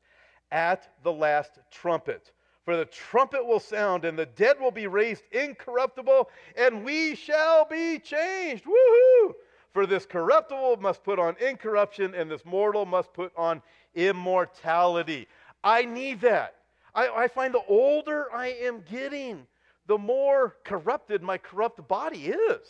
at 0.50 0.88
the 1.02 1.12
last 1.12 1.58
trumpet. 1.70 2.32
For 2.64 2.76
the 2.76 2.84
trumpet 2.84 3.44
will 3.44 3.60
sound, 3.60 4.04
and 4.04 4.18
the 4.18 4.26
dead 4.26 4.60
will 4.60 4.70
be 4.70 4.86
raised 4.86 5.24
incorruptible, 5.32 6.28
and 6.56 6.84
we 6.84 7.14
shall 7.14 7.64
be 7.64 7.98
changed. 7.98 8.64
Woohoo! 8.64 9.34
For 9.72 9.86
this 9.86 10.04
corruptible 10.04 10.76
must 10.78 11.02
put 11.02 11.18
on 11.18 11.36
incorruption, 11.40 12.14
and 12.14 12.30
this 12.30 12.44
mortal 12.44 12.84
must 12.84 13.12
put 13.12 13.32
on 13.36 13.62
immortality. 13.94 15.26
I 15.62 15.84
need 15.84 16.20
that. 16.22 16.56
I, 16.94 17.08
I 17.08 17.28
find 17.28 17.54
the 17.54 17.62
older 17.68 18.26
I 18.32 18.48
am 18.48 18.82
getting, 18.90 19.46
the 19.86 19.98
more 19.98 20.56
corrupted 20.64 21.22
my 21.22 21.38
corrupt 21.38 21.86
body 21.88 22.26
is. 22.26 22.66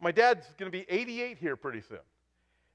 My 0.00 0.12
dad's 0.12 0.46
going 0.58 0.70
to 0.70 0.78
be 0.78 0.86
88 0.88 1.38
here 1.38 1.56
pretty 1.56 1.80
soon. 1.80 1.98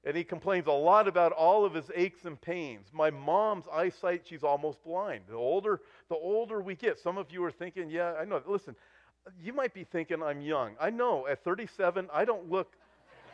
And 0.06 0.16
he 0.16 0.22
complains 0.22 0.66
a 0.66 0.72
lot 0.72 1.08
about 1.08 1.32
all 1.32 1.64
of 1.64 1.72
his 1.72 1.90
aches 1.94 2.26
and 2.26 2.38
pains. 2.38 2.88
My 2.92 3.10
mom's 3.10 3.64
eyesight, 3.72 4.22
she's 4.28 4.42
almost 4.42 4.84
blind. 4.84 5.24
The 5.28 5.34
older, 5.34 5.80
the 6.10 6.16
older 6.16 6.60
we 6.60 6.74
get, 6.74 6.98
some 6.98 7.16
of 7.16 7.30
you 7.30 7.42
are 7.44 7.50
thinking, 7.50 7.88
yeah, 7.88 8.12
I 8.20 8.26
know. 8.26 8.42
Listen, 8.46 8.76
you 9.42 9.54
might 9.54 9.72
be 9.72 9.84
thinking 9.84 10.22
I'm 10.22 10.42
young. 10.42 10.72
I 10.78 10.90
know 10.90 11.26
at 11.26 11.42
37, 11.42 12.08
I 12.12 12.26
don't 12.26 12.50
look 12.50 12.74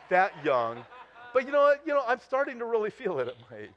that 0.09 0.31
young. 0.45 0.85
But 1.33 1.45
you 1.45 1.51
know 1.51 1.61
what? 1.61 1.81
You 1.85 1.93
know, 1.93 2.03
I'm 2.07 2.19
starting 2.19 2.59
to 2.59 2.65
really 2.65 2.89
feel 2.89 3.19
it 3.19 3.27
at 3.27 3.35
my 3.49 3.57
age. 3.57 3.69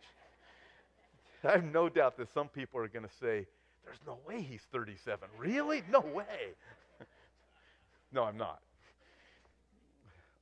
I 1.44 1.52
have 1.52 1.64
no 1.64 1.88
doubt 1.88 2.16
that 2.18 2.32
some 2.32 2.48
people 2.48 2.80
are 2.80 2.88
going 2.88 3.04
to 3.04 3.14
say, 3.20 3.46
there's 3.84 4.00
no 4.06 4.18
way 4.26 4.40
he's 4.40 4.62
37. 4.72 5.28
Really? 5.38 5.82
No 5.90 6.00
way. 6.00 6.54
no, 8.12 8.24
I'm 8.24 8.36
not. 8.36 8.60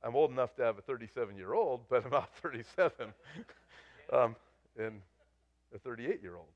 I'm 0.03 0.15
old 0.15 0.31
enough 0.31 0.55
to 0.55 0.63
have 0.63 0.77
a 0.77 0.81
37 0.81 1.37
year 1.37 1.53
old, 1.53 1.81
but 1.89 2.03
I'm 2.05 2.11
not 2.11 2.29
37. 2.41 2.91
um, 4.13 4.35
and 4.77 5.01
a 5.73 5.79
38 5.79 6.21
year 6.21 6.35
old. 6.35 6.47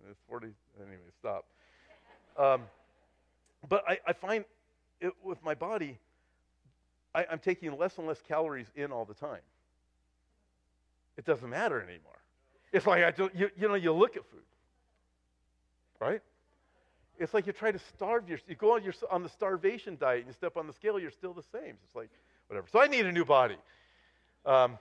And 0.00 0.10
it's 0.10 0.20
40. 0.28 0.48
Anyway, 0.80 0.96
stop. 1.18 1.46
Um, 2.38 2.62
but 3.68 3.84
I, 3.88 3.98
I 4.06 4.12
find 4.12 4.44
it, 5.00 5.12
with 5.22 5.42
my 5.42 5.54
body, 5.54 5.98
I, 7.14 7.26
I'm 7.30 7.38
taking 7.38 7.76
less 7.78 7.98
and 7.98 8.06
less 8.06 8.20
calories 8.26 8.66
in 8.76 8.92
all 8.92 9.04
the 9.04 9.14
time. 9.14 9.40
It 11.16 11.24
doesn't 11.24 11.48
matter 11.48 11.80
anymore. 11.80 12.18
It's 12.72 12.86
like 12.86 13.04
I 13.04 13.10
do, 13.12 13.30
you, 13.34 13.50
you 13.56 13.68
know, 13.68 13.74
you 13.74 13.92
look 13.92 14.16
at 14.16 14.24
food, 14.26 14.42
right? 16.00 16.20
It's 17.18 17.32
like 17.32 17.46
you 17.46 17.52
try 17.52 17.70
to 17.70 17.78
starve 17.78 18.28
yourself. 18.28 18.48
You 18.50 18.56
go 18.56 18.74
on, 18.74 18.82
your, 18.82 18.94
on 19.10 19.22
the 19.22 19.28
starvation 19.28 19.96
diet 19.96 20.20
and 20.20 20.26
you 20.26 20.32
step 20.32 20.56
on 20.56 20.66
the 20.66 20.72
scale, 20.72 20.98
you're 20.98 21.12
still 21.12 21.32
the 21.32 21.44
same. 21.52 21.76
It's 21.84 21.94
like, 21.94 22.10
whatever. 22.48 22.66
So 22.70 22.80
I 22.80 22.86
need 22.86 23.06
a 23.06 23.12
new 23.12 23.24
body. 23.24 23.56
Um, 24.46 24.78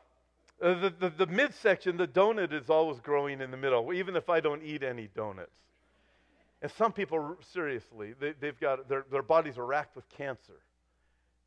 the, 0.60 0.94
the, 1.00 1.10
the 1.10 1.28
midsection, 1.28 1.98
the 1.98 2.08
donut 2.08 2.54
is 2.54 2.70
always 2.70 3.00
growing 3.00 3.42
in 3.42 3.52
the 3.52 3.58
middle, 3.58 3.94
even 3.94 4.16
if 4.16 4.30
I 4.30 4.40
don't 4.40 4.64
eat 4.64 4.84
any 4.84 5.10
donuts. 5.14 5.52
And 6.62 6.72
some 6.72 6.94
people, 6.94 7.38
seriously, 7.52 8.14
they, 8.20 8.34
have 8.48 8.60
got, 8.60 8.88
their, 8.88 9.06
their 9.12 9.22
bodies 9.22 9.58
are 9.58 9.66
racked 9.66 9.96
with 9.98 10.08
cancer. 10.08 10.62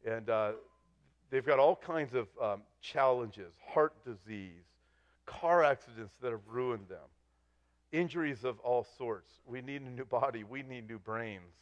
And 0.04 0.28
uh, 0.28 0.52
they've 1.30 1.44
got 1.44 1.58
all 1.58 1.76
kinds 1.76 2.14
of 2.14 2.28
um, 2.40 2.62
challenges 2.82 3.54
heart 3.66 3.94
disease, 4.04 4.64
car 5.24 5.64
accidents 5.64 6.12
that 6.20 6.32
have 6.32 6.46
ruined 6.46 6.88
them, 6.88 7.08
injuries 7.92 8.44
of 8.44 8.58
all 8.60 8.86
sorts. 8.98 9.32
We 9.46 9.62
need 9.62 9.80
a 9.80 9.90
new 9.90 10.04
body, 10.04 10.44
we 10.44 10.62
need 10.62 10.86
new 10.86 10.98
brains. 10.98 11.54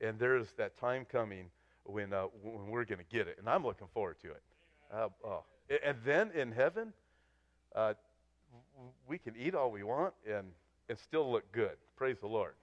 And 0.00 0.16
there's 0.18 0.52
that 0.56 0.78
time 0.78 1.04
coming 1.10 1.46
when, 1.84 2.12
uh, 2.12 2.24
when 2.42 2.68
we're 2.68 2.84
going 2.84 2.98
to 2.98 3.16
get 3.16 3.28
it. 3.28 3.36
And 3.38 3.48
I'm 3.48 3.64
looking 3.64 3.88
forward 3.92 4.16
to 4.22 4.30
it. 4.30 4.42
Uh, 4.92 5.08
oh. 5.24 5.44
And 5.84 5.96
then 6.04 6.30
in 6.32 6.52
heaven, 6.52 6.92
uh, 7.74 7.94
we 9.08 9.18
can 9.18 9.34
eat 9.36 9.54
all 9.54 9.70
we 9.70 9.82
want 9.82 10.14
and, 10.28 10.46
and 10.88 10.98
still 10.98 11.30
look 11.30 11.50
good. 11.52 11.76
Praise 11.96 12.16
the 12.20 12.26
Lord. 12.26 12.54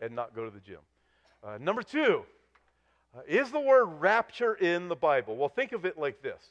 And 0.00 0.14
not 0.14 0.34
go 0.34 0.44
to 0.44 0.50
the 0.50 0.60
gym. 0.60 0.80
Uh, 1.42 1.58
number 1.58 1.82
two, 1.82 2.22
uh, 3.16 3.20
is 3.26 3.50
the 3.50 3.60
word 3.60 3.86
rapture 3.86 4.54
in 4.54 4.88
the 4.88 4.96
Bible? 4.96 5.36
Well, 5.36 5.48
think 5.48 5.72
of 5.72 5.84
it 5.86 5.96
like 5.98 6.22
this. 6.22 6.50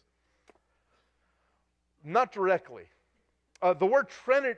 Not 2.03 2.31
directly. 2.31 2.85
Uh, 3.61 3.73
the 3.73 3.85
word 3.85 4.07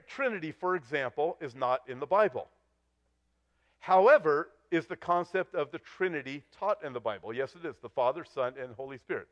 Trinity, 0.07 0.51
for 0.51 0.75
example, 0.75 1.37
is 1.41 1.55
not 1.55 1.81
in 1.87 1.99
the 1.99 2.05
Bible. 2.05 2.47
However, 3.79 4.49
is 4.71 4.85
the 4.85 4.95
concept 4.95 5.55
of 5.55 5.71
the 5.71 5.79
Trinity 5.79 6.43
taught 6.57 6.83
in 6.83 6.93
the 6.93 6.99
Bible? 6.99 7.33
Yes, 7.33 7.55
it 7.55 7.65
is 7.65 7.75
the 7.81 7.89
Father, 7.89 8.25
Son, 8.25 8.53
and 8.61 8.73
Holy 8.75 8.97
Spirit. 8.97 9.27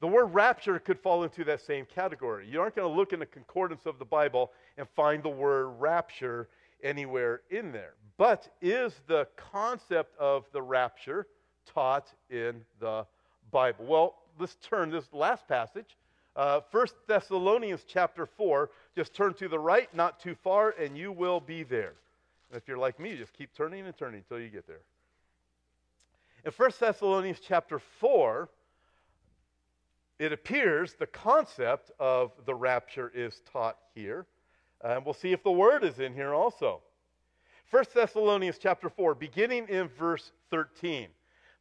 The 0.00 0.08
word 0.08 0.34
rapture 0.34 0.78
could 0.80 0.98
fall 0.98 1.22
into 1.22 1.44
that 1.44 1.60
same 1.60 1.86
category. 1.86 2.48
You 2.48 2.60
aren't 2.60 2.74
going 2.74 2.90
to 2.90 2.96
look 2.96 3.12
in 3.12 3.20
the 3.20 3.26
concordance 3.26 3.86
of 3.86 3.98
the 4.00 4.04
Bible 4.04 4.50
and 4.76 4.88
find 4.96 5.22
the 5.22 5.28
word 5.28 5.68
rapture 5.78 6.48
anywhere 6.82 7.42
in 7.50 7.70
there. 7.70 7.94
But 8.16 8.48
is 8.60 8.94
the 9.06 9.28
concept 9.36 10.18
of 10.18 10.44
the 10.52 10.60
rapture 10.60 11.28
taught 11.72 12.12
in 12.30 12.62
the 12.80 13.06
Bible? 13.52 13.84
Well, 13.86 14.14
let's 14.40 14.56
turn 14.56 14.90
this 14.90 15.04
last 15.12 15.46
passage. 15.46 15.96
Uh, 16.34 16.60
1 16.70 16.86
Thessalonians 17.06 17.84
chapter 17.86 18.26
4. 18.26 18.70
Just 18.96 19.14
turn 19.14 19.34
to 19.34 19.48
the 19.48 19.58
right, 19.58 19.94
not 19.94 20.18
too 20.18 20.34
far, 20.42 20.70
and 20.70 20.96
you 20.96 21.12
will 21.12 21.40
be 21.40 21.62
there. 21.62 21.94
If 22.52 22.68
you're 22.68 22.78
like 22.78 23.00
me, 23.00 23.10
you 23.10 23.16
just 23.16 23.32
keep 23.32 23.54
turning 23.54 23.86
and 23.86 23.96
turning 23.96 24.18
until 24.28 24.38
you 24.42 24.50
get 24.50 24.66
there. 24.66 24.82
In 26.44 26.52
1 26.52 26.70
Thessalonians 26.78 27.38
chapter 27.40 27.78
4, 27.78 28.48
it 30.18 30.32
appears 30.32 30.94
the 30.94 31.06
concept 31.06 31.90
of 31.98 32.32
the 32.44 32.54
rapture 32.54 33.10
is 33.14 33.40
taught 33.52 33.78
here. 33.94 34.26
And 34.84 35.04
we'll 35.04 35.14
see 35.14 35.32
if 35.32 35.42
the 35.42 35.52
word 35.52 35.84
is 35.84 35.98
in 35.98 36.12
here 36.14 36.34
also. 36.34 36.80
1 37.70 37.84
Thessalonians 37.94 38.58
chapter 38.60 38.90
4, 38.90 39.14
beginning 39.14 39.68
in 39.68 39.88
verse 39.88 40.32
13, 40.50 41.08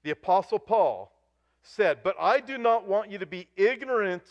the 0.03 0.11
Apostle 0.11 0.59
Paul 0.59 1.11
said, 1.63 1.99
But 2.03 2.15
I 2.19 2.39
do 2.39 2.57
not 2.57 2.87
want 2.87 3.09
you 3.09 3.17
to 3.19 3.25
be 3.25 3.47
ignorant, 3.55 4.23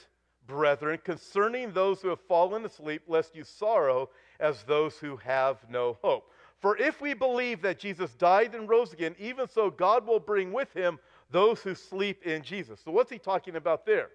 brethren, 0.47 0.99
concerning 1.02 1.73
those 1.73 2.02
who 2.02 2.09
have 2.09 2.21
fallen 2.29 2.64
asleep, 2.64 3.02
lest 3.07 3.35
you 3.35 3.45
sorrow 3.45 4.11
as 4.40 4.62
those 4.64 4.97
who 4.97 5.17
have 5.17 5.59
no 5.71 5.97
hope. 6.02 6.31
For 6.61 6.76
if 6.76 7.00
we 7.00 7.14
believe 7.14 7.62
that 7.62 7.79
Jesus 7.79 8.14
died 8.14 8.55
and 8.55 8.69
rose 8.69 8.93
again, 8.93 9.17
even 9.19 9.49
so 9.49 9.71
God 9.71 10.07
will 10.07 10.21
bring 10.21 10.52
with 10.52 10.73
him 10.75 10.99
those 11.31 11.61
who 11.61 11.75
sleep 11.75 12.25
in 12.25 12.43
Jesus. 12.43 12.81
So 12.85 12.90
what's 12.90 13.11
he 13.11 13.19
talking 13.19 13.57
about 13.57 13.87
there? 13.87 14.11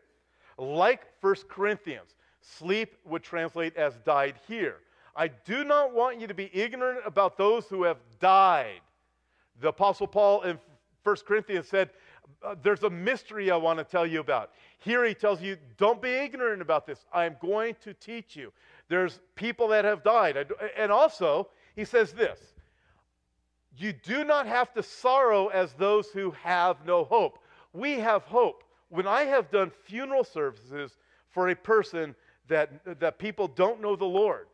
Like 0.57 1.01
1 1.21 1.35
Corinthians, 1.49 2.15
sleep 2.41 2.95
would 3.03 3.23
translate 3.23 3.75
as 3.75 3.97
died 4.05 4.35
here. 4.47 4.77
I 5.15 5.29
do 5.29 5.63
not 5.63 5.93
want 5.93 6.19
you 6.19 6.27
to 6.27 6.33
be 6.33 6.51
ignorant 6.53 6.99
about 7.05 7.37
those 7.37 7.67
who 7.67 7.83
have 7.83 7.97
died. 8.19 8.81
The 9.61 9.69
Apostle 9.69 10.07
Paul 10.07 10.41
in 10.41 10.59
1 11.03 11.15
Corinthians 11.25 11.67
said, 11.67 11.89
uh, 12.43 12.55
There's 12.61 12.83
a 12.83 12.89
mystery 12.89 13.49
I 13.49 13.55
want 13.55 13.79
to 13.79 13.85
tell 13.85 14.05
you 14.05 14.19
about. 14.19 14.51
Here 14.79 15.05
he 15.05 15.13
tells 15.13 15.41
you, 15.41 15.57
Don't 15.77 16.01
be 16.01 16.09
ignorant 16.09 16.61
about 16.61 16.85
this. 16.85 17.05
I 17.13 17.25
am 17.25 17.37
going 17.41 17.75
to 17.83 17.93
teach 17.93 18.35
you. 18.35 18.51
There's 18.89 19.19
people 19.35 19.69
that 19.69 19.85
have 19.85 20.03
died. 20.03 20.37
And 20.77 20.91
also, 20.91 21.47
he 21.75 21.85
says 21.85 22.13
this 22.13 22.39
You 23.77 23.93
do 23.93 24.23
not 24.23 24.47
have 24.47 24.73
to 24.73 24.83
sorrow 24.83 25.47
as 25.47 25.73
those 25.73 26.09
who 26.09 26.31
have 26.31 26.85
no 26.85 27.03
hope. 27.03 27.39
We 27.73 27.99
have 27.99 28.23
hope. 28.23 28.63
When 28.89 29.07
I 29.07 29.23
have 29.23 29.51
done 29.51 29.71
funeral 29.83 30.23
services 30.23 30.95
for 31.31 31.49
a 31.49 31.55
person 31.55 32.15
that, 32.47 32.99
that 32.99 33.19
people 33.19 33.47
don't 33.47 33.81
know 33.81 33.95
the 33.95 34.05
Lord, 34.05 34.47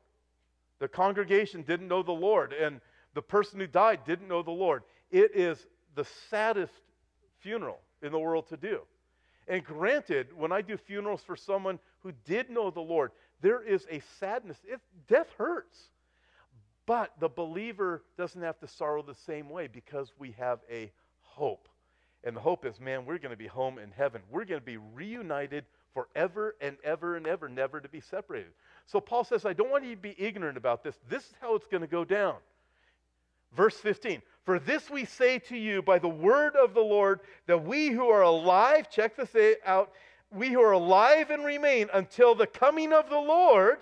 the 0.80 0.88
congregation 0.88 1.62
didn't 1.62 1.88
know 1.88 2.01
the 2.01 2.12
Lord, 2.12 2.54
and 2.54 2.82
the 3.13 3.22
person 3.22 3.60
who 3.60 3.68
died 3.68 4.00
didn't 4.06 4.28
know 4.28 4.42
the 4.42 4.51
Lord, 4.51 4.84
it 5.12 5.36
is 5.36 5.68
the 5.96 6.06
saddest 6.30 6.74
funeral 7.40 7.80
in 8.01 8.12
the 8.12 8.20
world 8.20 8.48
to 8.50 8.58
do. 8.58 8.80
And 9.48 9.63
granted, 9.63 10.28
when 10.36 10.51
I 10.51 10.62
do 10.62 10.78
funerals 10.78 11.22
for 11.22 11.36
someone 11.36 11.78
who 12.00 12.13
did 12.25 12.50
know 12.50 12.72
the 12.72 12.80
Lord, 12.80 13.12
there 13.42 13.62
is 13.62 13.86
a 13.92 14.01
sadness. 14.20 14.58
It, 14.66 14.80
death 15.08 15.28
hurts. 15.38 15.90
But 16.86 17.12
the 17.20 17.30
believer 17.30 18.04
doesn't 18.18 18.42
have 18.42 18.60
to 18.60 18.68
sorrow 18.68 19.02
the 19.02 19.16
same 19.16 19.50
way 19.50 19.68
because 19.68 20.12
we 20.18 20.32
have 20.38 20.60
a 20.70 20.92
hope. 21.22 21.68
And 22.24 22.36
the 22.36 22.42
hope 22.42 22.66
is, 22.66 22.80
man, 22.80 23.06
we're 23.06 23.18
going 23.18 23.32
to 23.32 23.38
be 23.38 23.48
home 23.48 23.80
in 23.80 23.92
heaven. 23.92 24.22
We're 24.30 24.46
going 24.46 24.60
to 24.60 24.66
be 24.66 24.78
reunited 24.78 25.66
forever 25.94 26.56
and 26.62 26.78
ever 26.84 27.16
and 27.18 27.28
ever, 27.28 27.50
never 27.50 27.80
to 27.82 27.90
be 27.90 28.00
separated. 28.00 28.52
So 28.86 29.00
Paul 29.00 29.24
says, 29.24 29.46
I 29.46 29.54
don't 29.54 29.72
want 29.72 29.86
you 29.86 29.96
to 29.96 30.02
be 30.02 30.16
ignorant 30.18 30.58
about 30.58 30.84
this. 30.84 30.96
This 31.10 31.24
is 31.24 31.34
how 31.42 31.56
it's 31.56 31.68
going 31.68 31.82
to 31.82 31.88
go 31.88 32.06
down. 32.06 32.36
Verse 33.56 33.76
15 33.76 34.22
For 34.46 34.60
this 34.60 34.90
we 34.90 35.06
say 35.06 35.40
to 35.40 35.58
you 35.58 35.82
by 35.82 36.00
the 36.00 36.10
word 36.10 36.56
of 36.56 36.74
the 36.74 36.82
Lord, 36.82 37.22
that 37.48 37.64
we 37.64 37.90
who 37.90 38.08
are 38.08 38.22
alive, 38.22 38.90
check 38.90 39.16
this 39.16 39.36
out, 39.66 39.92
we 40.32 40.50
who 40.50 40.62
are 40.62 40.72
alive 40.72 41.30
and 41.30 41.44
remain 41.44 41.90
until 41.94 42.36
the 42.36 42.48
coming 42.48 42.94
of 42.94 43.10
the 43.10 43.20
Lord 43.20 43.80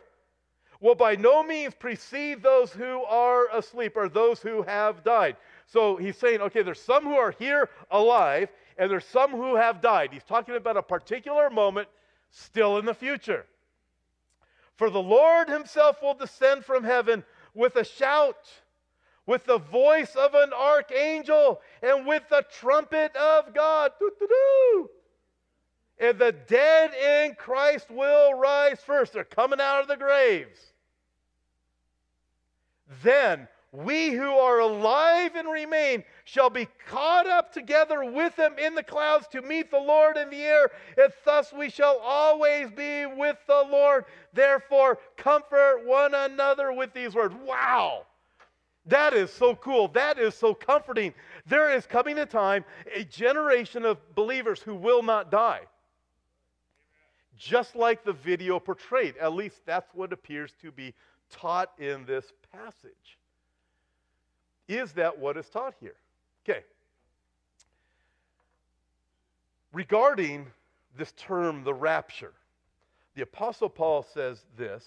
will 0.80 0.96
by 0.96 1.16
no 1.16 1.44
means 1.44 1.74
precede 1.74 2.42
those 2.42 2.72
who 2.72 3.04
are 3.04 3.48
asleep 3.54 3.94
or 3.96 4.08
those 4.08 4.40
who 4.40 4.62
have 4.64 5.04
died. 5.04 5.36
So 5.66 5.98
he's 5.98 6.18
saying, 6.18 6.42
okay, 6.42 6.64
there's 6.64 6.82
some 6.82 7.04
who 7.04 7.16
are 7.16 7.32
here 7.32 7.70
alive, 7.92 8.50
and 8.78 8.90
there's 8.90 9.06
some 9.06 9.32
who 9.32 9.56
have 9.56 9.82
died. 9.82 10.12
He's 10.14 10.24
talking 10.24 10.56
about 10.56 10.78
a 10.78 10.82
particular 10.82 11.50
moment 11.50 11.90
still 12.32 12.78
in 12.78 12.86
the 12.86 12.94
future. 12.94 13.46
For 14.78 14.90
the 14.90 15.02
Lord 15.02 15.50
himself 15.50 16.02
will 16.02 16.14
descend 16.14 16.64
from 16.64 16.86
heaven 16.86 17.26
with 17.54 17.76
a 17.76 17.84
shout, 17.84 18.48
with 19.26 19.46
the 19.46 19.58
voice 19.58 20.16
of 20.16 20.34
an 20.34 20.54
archangel, 20.54 21.60
and 21.84 22.08
with 22.08 22.24
the 22.30 22.46
trumpet 22.58 23.14
of 23.18 23.54
God. 23.54 23.92
Doo-doo-doo. 24.00 24.90
And 26.00 26.18
the 26.18 26.32
dead 26.32 26.94
in 26.94 27.36
Christ 27.36 27.92
will 27.92 28.34
rise 28.34 28.80
first. 28.80 29.12
They're 29.12 29.26
coming 29.26 29.60
out 29.60 29.82
of 29.82 29.90
the 29.90 29.98
graves. 29.98 30.69
Then 33.04 33.48
we 33.72 34.10
who 34.10 34.32
are 34.32 34.60
alive 34.60 35.36
and 35.36 35.48
remain 35.48 36.04
shall 36.24 36.50
be 36.50 36.68
caught 36.88 37.28
up 37.28 37.54
together 37.54 38.04
with 38.04 38.36
them 38.36 38.58
in 38.58 38.74
the 38.74 38.84
clouds 38.84 39.28
to 39.28 39.44
meet 39.44 39.70
the 39.70 39.80
Lord 39.80 40.18
in 40.18 40.30
the 40.32 40.42
air, 40.42 40.72
and 40.98 41.14
thus 41.24 41.54
we 41.54 41.70
shall 41.70 42.00
always 42.00 42.72
be 42.72 43.06
with 43.06 43.38
the 43.48 43.64
Lord. 43.70 44.06
Therefore, 44.34 44.98
comfort 45.18 45.84
one 45.86 46.16
another 46.16 46.72
with 46.74 46.94
these 46.94 47.14
words. 47.14 47.36
Wow! 47.46 48.08
That 48.88 49.14
is 49.14 49.32
so 49.32 49.56
cool. 49.56 49.88
That 49.90 50.18
is 50.18 50.34
so 50.34 50.56
comforting. 50.56 51.14
There 51.46 51.72
is 51.72 51.86
coming 51.86 52.18
a 52.18 52.26
time, 52.26 52.66
a 52.96 53.04
generation 53.04 53.86
of 53.86 53.98
believers 54.16 54.62
who 54.62 54.74
will 54.74 55.04
not 55.04 55.30
die. 55.30 55.62
Just 57.38 57.76
like 57.76 58.04
the 58.04 58.14
video 58.14 58.60
portrayed. 58.60 59.16
At 59.18 59.34
least 59.34 59.62
that's 59.66 59.94
what 59.94 60.12
appears 60.12 60.54
to 60.62 60.72
be 60.72 60.96
taught 61.30 61.72
in 61.78 62.06
this 62.06 62.26
passage. 62.52 63.18
Is 64.68 64.92
that 64.94 65.18
what 65.18 65.38
is 65.38 65.48
taught 65.50 65.74
here? 65.80 65.96
Okay. 66.48 66.64
Regarding 69.74 70.48
this 70.98 71.12
term, 71.14 71.64
the 71.64 71.74
rapture, 71.74 72.34
the 73.16 73.22
Apostle 73.24 73.70
Paul 73.70 74.04
says 74.14 74.46
this, 74.58 74.86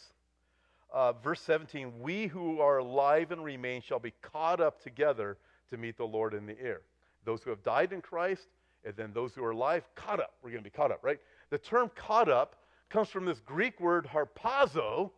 uh, 0.92 1.12
verse 1.12 1.40
17 1.40 2.00
We 2.00 2.26
who 2.26 2.60
are 2.60 2.78
alive 2.78 3.32
and 3.32 3.44
remain 3.44 3.82
shall 3.82 3.98
be 3.98 4.12
caught 4.22 4.60
up 4.60 4.82
together 4.82 5.38
to 5.70 5.76
meet 5.76 5.96
the 5.96 6.04
Lord 6.04 6.34
in 6.34 6.46
the 6.46 6.60
air. 6.60 6.82
Those 7.24 7.42
who 7.42 7.50
have 7.50 7.62
died 7.62 7.92
in 7.92 8.00
Christ, 8.00 8.48
and 8.84 8.94
then 8.96 9.12
those 9.12 9.34
who 9.34 9.44
are 9.44 9.52
alive, 9.52 9.84
caught 9.94 10.20
up. 10.20 10.34
We're 10.42 10.50
going 10.50 10.62
to 10.62 10.70
be 10.70 10.74
caught 10.74 10.90
up, 10.90 11.02
right? 11.02 11.18
The 11.50 11.58
term 11.58 11.90
caught 11.94 12.28
up 12.28 12.56
comes 12.88 13.08
from 13.08 13.24
this 13.24 13.40
Greek 13.40 13.80
word 13.80 14.06
harpazo, 14.06 15.10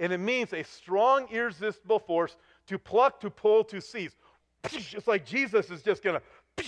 and 0.00 0.12
it 0.12 0.18
means 0.18 0.52
a 0.52 0.64
strong, 0.64 1.28
irresistible 1.30 2.00
force 2.00 2.36
to 2.66 2.78
pluck, 2.78 3.20
to 3.20 3.30
pull, 3.30 3.62
to 3.64 3.80
seize. 3.80 4.16
It's 4.64 5.06
like 5.06 5.24
Jesus 5.24 5.70
is 5.70 5.82
just 5.82 6.02
going 6.02 6.18
to, 6.18 6.64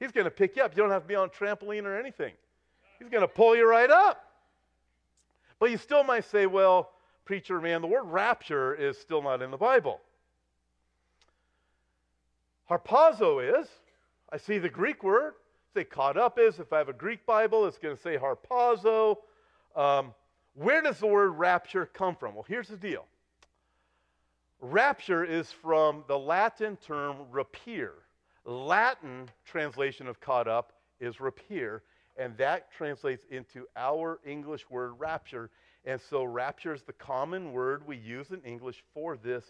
he's 0.00 0.12
going 0.12 0.24
to 0.24 0.30
pick 0.30 0.56
you 0.56 0.62
up. 0.62 0.74
You 0.74 0.82
don't 0.82 0.90
have 0.90 1.02
to 1.02 1.08
be 1.08 1.14
on 1.14 1.28
a 1.28 1.30
trampoline 1.30 1.84
or 1.84 1.96
anything. 1.96 2.32
He's 2.98 3.08
going 3.08 3.20
to 3.20 3.28
pull 3.28 3.54
you 3.54 3.68
right 3.68 3.90
up. 3.90 4.24
But 5.60 5.70
you 5.70 5.76
still 5.76 6.04
might 6.04 6.24
say, 6.24 6.46
well, 6.46 6.90
preacher 7.24 7.60
man, 7.60 7.82
the 7.82 7.86
word 7.86 8.04
rapture 8.04 8.74
is 8.74 8.98
still 8.98 9.22
not 9.22 9.42
in 9.42 9.50
the 9.50 9.56
Bible. 9.56 10.00
Harpazo 12.70 13.60
is, 13.60 13.68
I 14.32 14.36
see 14.38 14.58
the 14.58 14.68
Greek 14.68 15.02
word, 15.02 15.34
say 15.74 15.84
caught 15.84 16.16
up 16.16 16.38
is, 16.38 16.58
if 16.58 16.72
I 16.72 16.78
have 16.78 16.88
a 16.88 16.94
Greek 16.94 17.24
Bible, 17.26 17.66
it's 17.66 17.78
going 17.78 17.96
to 17.96 18.02
say 18.02 18.16
harpazo. 18.16 19.16
Um, 19.74 20.14
where 20.58 20.82
does 20.82 20.98
the 20.98 21.06
word 21.06 21.30
rapture 21.30 21.86
come 21.86 22.16
from? 22.16 22.34
Well, 22.34 22.44
here's 22.46 22.68
the 22.68 22.76
deal 22.76 23.06
Rapture 24.60 25.24
is 25.24 25.52
from 25.52 26.02
the 26.08 26.18
Latin 26.18 26.76
term 26.84 27.16
rapere. 27.30 27.92
Latin 28.44 29.28
translation 29.44 30.08
of 30.08 30.20
caught 30.20 30.48
up 30.48 30.72
is 30.98 31.16
rapere, 31.20 31.82
and 32.16 32.36
that 32.38 32.72
translates 32.72 33.24
into 33.30 33.66
our 33.76 34.18
English 34.26 34.68
word 34.68 34.94
rapture. 34.98 35.50
And 35.84 36.00
so, 36.00 36.24
rapture 36.24 36.74
is 36.74 36.82
the 36.82 36.92
common 36.92 37.52
word 37.52 37.86
we 37.86 37.96
use 37.96 38.32
in 38.32 38.40
English 38.42 38.82
for 38.92 39.16
this, 39.16 39.44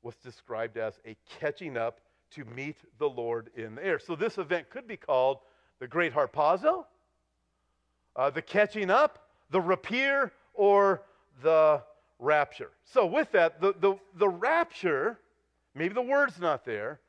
what's 0.00 0.16
described 0.18 0.78
as 0.78 0.94
a 1.06 1.14
catching 1.38 1.76
up 1.76 2.00
to 2.30 2.44
meet 2.46 2.76
the 2.98 3.08
Lord 3.08 3.50
in 3.54 3.74
the 3.74 3.84
air. 3.84 3.98
So, 3.98 4.16
this 4.16 4.38
event 4.38 4.70
could 4.70 4.88
be 4.88 4.96
called 4.96 5.40
the 5.78 5.86
Great 5.86 6.14
Harpazo, 6.14 6.86
uh, 8.14 8.30
the 8.30 8.40
catching 8.40 8.88
up, 8.88 9.25
the 9.50 9.60
rapere, 9.60 10.30
or 10.54 11.02
the 11.42 11.82
rapture. 12.18 12.70
So, 12.84 13.06
with 13.06 13.30
that, 13.32 13.60
the, 13.60 13.74
the, 13.80 13.96
the 14.14 14.28
rapture, 14.28 15.18
maybe 15.74 15.94
the 15.94 16.02
word's 16.02 16.40
not 16.40 16.64
there, 16.64 17.00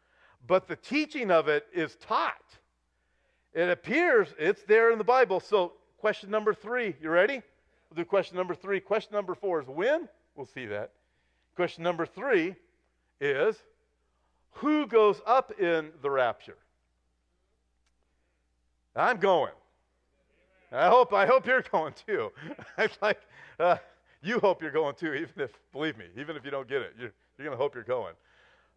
but 0.46 0.68
the 0.68 0.76
teaching 0.76 1.32
of 1.32 1.48
it 1.48 1.66
is 1.74 1.96
taught. 1.96 2.58
It 3.54 3.70
appears 3.70 4.34
it's 4.38 4.64
there 4.64 4.92
in 4.92 4.98
the 4.98 5.04
Bible. 5.04 5.40
So, 5.40 5.74
question 5.98 6.30
number 6.30 6.54
three, 6.54 6.96
you 7.02 7.10
ready? 7.10 7.42
We'll 7.90 7.96
do 7.96 8.06
question 8.06 8.38
number 8.38 8.54
three. 8.54 8.80
Question 8.80 9.14
number 9.14 9.34
four 9.34 9.62
is 9.62 9.68
when? 9.68 10.08
We'll 10.36 10.46
see 10.46 10.66
that. 10.68 10.92
Question 11.56 11.84
number 11.84 12.06
three 12.06 12.56
is 13.20 13.56
who 14.52 14.86
goes 14.88 15.22
up 15.26 15.60
in 15.60 15.90
the 16.02 16.10
rapture? 16.10 16.58
I'm 18.96 19.18
going. 19.18 19.54
I 20.72 20.88
hope 20.90 21.14
I 21.14 21.26
hope 21.26 21.46
you're 21.46 21.62
going 21.72 21.94
too. 22.06 22.32
I 22.78 22.90
like 23.02 23.22
uh, 23.60 23.78
you 24.22 24.40
hope 24.40 24.62
you're 24.62 24.72
going 24.72 24.96
too, 24.96 25.14
even 25.14 25.30
if, 25.38 25.52
believe 25.72 25.98
me, 25.98 26.06
even 26.18 26.36
if 26.36 26.44
you 26.44 26.52
don't 26.52 26.68
get 26.68 26.82
it, 26.82 26.94
you're, 27.00 27.12
you're 27.38 27.46
going 27.46 27.58
to 27.58 27.62
hope 27.62 27.76
you're 27.76 27.84
going. 27.84 28.14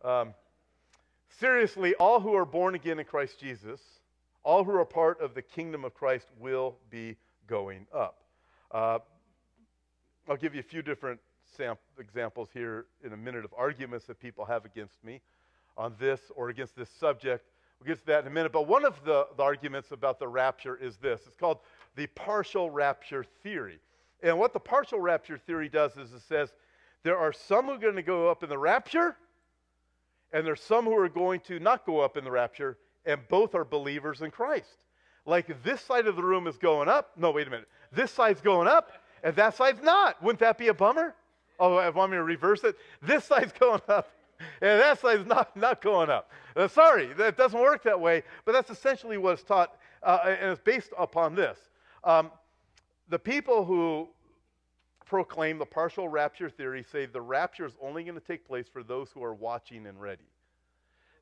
Um, 0.04 0.34
seriously, 1.38 1.94
all 1.94 2.20
who 2.20 2.34
are 2.34 2.44
born 2.44 2.74
again 2.74 2.98
in 2.98 3.04
Christ 3.04 3.40
Jesus, 3.40 3.80
all 4.42 4.64
who 4.64 4.72
are 4.72 4.84
part 4.84 5.20
of 5.20 5.34
the 5.34 5.42
kingdom 5.42 5.84
of 5.84 5.94
Christ 5.94 6.26
will 6.38 6.76
be 6.90 7.16
going 7.46 7.86
up. 7.94 8.22
Uh, 8.70 8.98
I'll 10.28 10.36
give 10.36 10.54
you 10.54 10.60
a 10.60 10.64
few 10.64 10.82
different 10.82 11.20
sam- 11.56 11.78
examples 11.98 12.48
here 12.52 12.86
in 13.04 13.12
a 13.12 13.16
minute 13.16 13.44
of 13.44 13.52
arguments 13.56 14.06
that 14.06 14.20
people 14.20 14.44
have 14.44 14.64
against 14.64 15.02
me 15.04 15.20
on 15.76 15.94
this 15.98 16.20
or 16.36 16.50
against 16.50 16.76
this 16.76 16.90
subject. 16.90 17.44
We'll 17.80 17.88
get 17.88 18.00
to 18.00 18.06
that 18.06 18.20
in 18.20 18.26
a 18.26 18.30
minute. 18.30 18.52
But 18.52 18.68
one 18.68 18.84
of 18.84 19.02
the, 19.04 19.26
the 19.36 19.42
arguments 19.42 19.90
about 19.90 20.18
the 20.18 20.28
rapture 20.28 20.76
is 20.76 20.96
this 20.98 21.22
it's 21.26 21.36
called 21.36 21.58
the 21.96 22.06
partial 22.08 22.70
rapture 22.70 23.24
theory. 23.42 23.80
And 24.22 24.38
what 24.38 24.52
the 24.52 24.60
partial 24.60 25.00
rapture 25.00 25.38
theory 25.38 25.68
does 25.68 25.96
is 25.96 26.12
it 26.12 26.22
says 26.22 26.52
there 27.02 27.16
are 27.16 27.32
some 27.32 27.66
who 27.66 27.72
are 27.72 27.78
going 27.78 27.96
to 27.96 28.02
go 28.02 28.30
up 28.30 28.42
in 28.42 28.48
the 28.48 28.58
rapture, 28.58 29.16
and 30.32 30.46
there's 30.46 30.60
some 30.60 30.84
who 30.84 30.96
are 30.96 31.08
going 31.08 31.40
to 31.40 31.58
not 31.58 31.86
go 31.86 32.00
up 32.00 32.16
in 32.16 32.24
the 32.24 32.30
rapture, 32.30 32.76
and 33.06 33.20
both 33.28 33.54
are 33.54 33.64
believers 33.64 34.20
in 34.20 34.30
Christ. 34.30 34.84
Like 35.26 35.62
this 35.62 35.80
side 35.80 36.06
of 36.06 36.16
the 36.16 36.22
room 36.22 36.46
is 36.46 36.56
going 36.56 36.88
up. 36.88 37.12
No, 37.16 37.30
wait 37.30 37.46
a 37.46 37.50
minute. 37.50 37.68
This 37.92 38.10
side's 38.10 38.40
going 38.40 38.68
up, 38.68 38.92
and 39.22 39.34
that 39.36 39.56
side's 39.56 39.82
not. 39.82 40.22
Wouldn't 40.22 40.40
that 40.40 40.58
be 40.58 40.68
a 40.68 40.74
bummer? 40.74 41.14
Oh, 41.58 41.76
I 41.76 41.90
want 41.90 42.10
me 42.10 42.16
to 42.16 42.24
reverse 42.24 42.64
it. 42.64 42.76
This 43.02 43.24
side's 43.24 43.52
going 43.58 43.80
up, 43.88 44.10
and 44.60 44.80
that 44.80 45.00
side's 45.00 45.26
not, 45.26 45.56
not 45.56 45.80
going 45.80 46.10
up. 46.10 46.30
Uh, 46.56 46.68
sorry, 46.68 47.12
that 47.14 47.36
doesn't 47.36 47.60
work 47.60 47.82
that 47.84 47.98
way, 47.98 48.22
but 48.44 48.52
that's 48.52 48.70
essentially 48.70 49.18
what 49.18 49.38
is 49.38 49.44
taught, 49.44 49.76
uh, 50.02 50.20
and 50.24 50.50
it's 50.50 50.60
based 50.60 50.90
upon 50.98 51.34
this. 51.34 51.58
Um, 52.04 52.30
the 53.08 53.18
people 53.18 53.64
who 53.64 54.08
proclaim 55.06 55.58
the 55.58 55.66
partial 55.66 56.08
rapture 56.08 56.48
theory 56.48 56.84
say 56.92 57.06
the 57.06 57.20
rapture 57.20 57.66
is 57.66 57.72
only 57.82 58.04
going 58.04 58.14
to 58.14 58.26
take 58.26 58.46
place 58.46 58.66
for 58.72 58.82
those 58.82 59.10
who 59.10 59.22
are 59.24 59.34
watching 59.34 59.86
and 59.86 60.00
ready. 60.00 60.28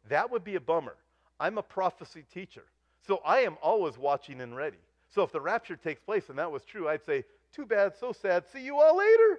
That 0.09 0.31
would 0.31 0.45
be 0.45 0.57
a 0.57 0.61
bummer. 0.61 0.97
I'm 1.41 1.59
a 1.59 1.62
prophecy 1.62 2.25
teacher, 2.33 2.64
so 3.07 3.21
I 3.25 3.41
am 3.41 3.57
always 3.62 3.97
watching 3.97 4.41
and 4.41 4.55
ready. 4.57 4.79
So 5.09 5.23
if 5.23 5.33
the 5.33 5.41
rapture 5.41 5.77
takes 5.77 6.01
place 6.01 6.29
and 6.29 6.38
that 6.38 6.51
was 6.51 6.62
true, 6.64 6.88
I'd 6.88 7.05
say, 7.05 7.25
too 7.55 7.64
bad, 7.64 7.95
so 7.99 8.12
sad, 8.12 8.45
see 8.53 8.62
you 8.62 8.79
all 8.79 8.99
later. 8.99 9.38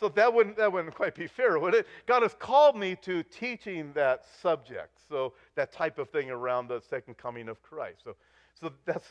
So 0.00 0.08
that 0.10 0.32
wouldn't, 0.32 0.56
that 0.56 0.72
wouldn't 0.72 0.94
quite 0.94 1.14
be 1.14 1.26
fair, 1.26 1.58
would 1.58 1.74
it? 1.74 1.86
God 2.06 2.22
has 2.22 2.34
called 2.34 2.76
me 2.76 2.96
to 3.02 3.22
teaching 3.24 3.92
that 3.94 4.24
subject, 4.42 4.98
so 5.08 5.32
that 5.54 5.72
type 5.72 5.98
of 5.98 6.10
thing 6.10 6.30
around 6.30 6.68
the 6.68 6.80
second 6.88 7.16
coming 7.16 7.48
of 7.48 7.62
Christ. 7.62 7.98
So, 8.04 8.16
so 8.60 8.72
that's, 8.84 9.06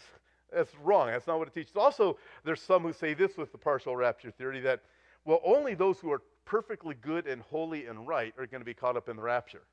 that's 0.53 0.73
wrong. 0.83 1.07
That's 1.07 1.27
not 1.27 1.39
what 1.39 1.47
it 1.47 1.53
teaches. 1.53 1.75
Also, 1.75 2.17
there's 2.43 2.61
some 2.61 2.83
who 2.83 2.93
say 2.93 3.13
this 3.13 3.37
with 3.37 3.51
the 3.51 3.57
partial 3.57 3.95
rapture 3.95 4.31
theory 4.31 4.59
that, 4.61 4.81
well, 5.25 5.41
only 5.43 5.73
those 5.73 5.99
who 5.99 6.11
are 6.11 6.21
perfectly 6.45 6.95
good 7.01 7.27
and 7.27 7.41
holy 7.41 7.85
and 7.87 8.07
right 8.07 8.33
are 8.37 8.47
going 8.47 8.61
to 8.61 8.65
be 8.65 8.73
caught 8.73 8.95
up 8.95 9.09
in 9.09 9.15
the 9.15 9.21
rapture. 9.21 9.63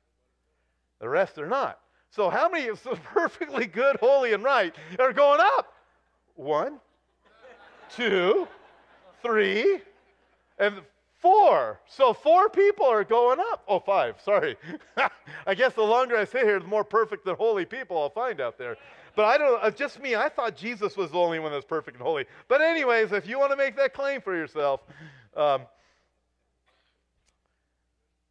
The 0.99 1.09
rest 1.09 1.37
are 1.37 1.47
not. 1.47 1.79
So, 2.09 2.29
how 2.29 2.49
many 2.49 2.67
of 2.67 2.81
the 2.83 2.95
perfectly 3.03 3.65
good, 3.65 3.97
holy, 3.97 4.33
and 4.33 4.43
right 4.43 4.75
are 4.99 5.13
going 5.13 5.39
up? 5.41 5.73
One, 6.35 6.79
two, 7.89 8.47
three, 9.21 9.79
and 10.59 10.81
Four. 11.25 11.79
So 11.87 12.13
four 12.13 12.49
people 12.49 12.85
are 12.85 13.03
going 13.03 13.39
up. 13.39 13.63
Oh, 13.67 13.79
five. 13.79 14.21
Sorry. 14.23 14.55
I 15.47 15.55
guess 15.55 15.73
the 15.73 15.81
longer 15.81 16.15
I 16.15 16.23
sit 16.23 16.43
here, 16.43 16.59
the 16.59 16.67
more 16.67 16.83
perfect 16.83 17.27
and 17.27 17.35
holy 17.35 17.65
people 17.65 17.97
I'll 17.97 18.11
find 18.11 18.39
out 18.39 18.59
there. 18.59 18.77
But 19.15 19.25
I 19.25 19.37
don't. 19.37 19.63
Uh, 19.63 19.71
just 19.71 19.99
me. 20.01 20.15
I 20.15 20.29
thought 20.29 20.55
Jesus 20.55 20.97
was 20.97 21.11
the 21.11 21.17
only 21.17 21.39
one 21.39 21.51
that's 21.51 21.65
perfect 21.65 21.97
and 21.97 22.05
holy. 22.05 22.25
But 22.47 22.61
anyways, 22.61 23.11
if 23.11 23.27
you 23.27 23.39
want 23.39 23.51
to 23.51 23.57
make 23.57 23.75
that 23.77 23.93
claim 23.93 24.21
for 24.21 24.35
yourself, 24.35 24.81
um, 25.35 25.61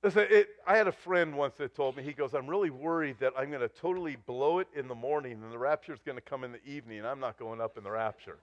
listen. 0.02 0.26
It, 0.30 0.48
I 0.66 0.76
had 0.76 0.88
a 0.88 0.92
friend 0.92 1.36
once 1.36 1.56
that 1.56 1.74
told 1.74 1.96
me. 1.96 2.02
He 2.02 2.12
goes, 2.12 2.34
"I'm 2.34 2.46
really 2.46 2.70
worried 2.70 3.16
that 3.20 3.32
I'm 3.36 3.48
going 3.48 3.62
to 3.62 3.68
totally 3.68 4.16
blow 4.26 4.58
it 4.58 4.68
in 4.74 4.88
the 4.88 4.94
morning, 4.94 5.32
and 5.42 5.52
the 5.52 5.58
rapture 5.58 5.92
is 5.92 6.00
going 6.04 6.16
to 6.16 6.22
come 6.22 6.44
in 6.44 6.52
the 6.52 6.64
evening, 6.64 6.98
and 6.98 7.06
I'm 7.06 7.20
not 7.20 7.38
going 7.38 7.60
up 7.60 7.78
in 7.78 7.84
the 7.84 7.90
rapture." 7.90 8.36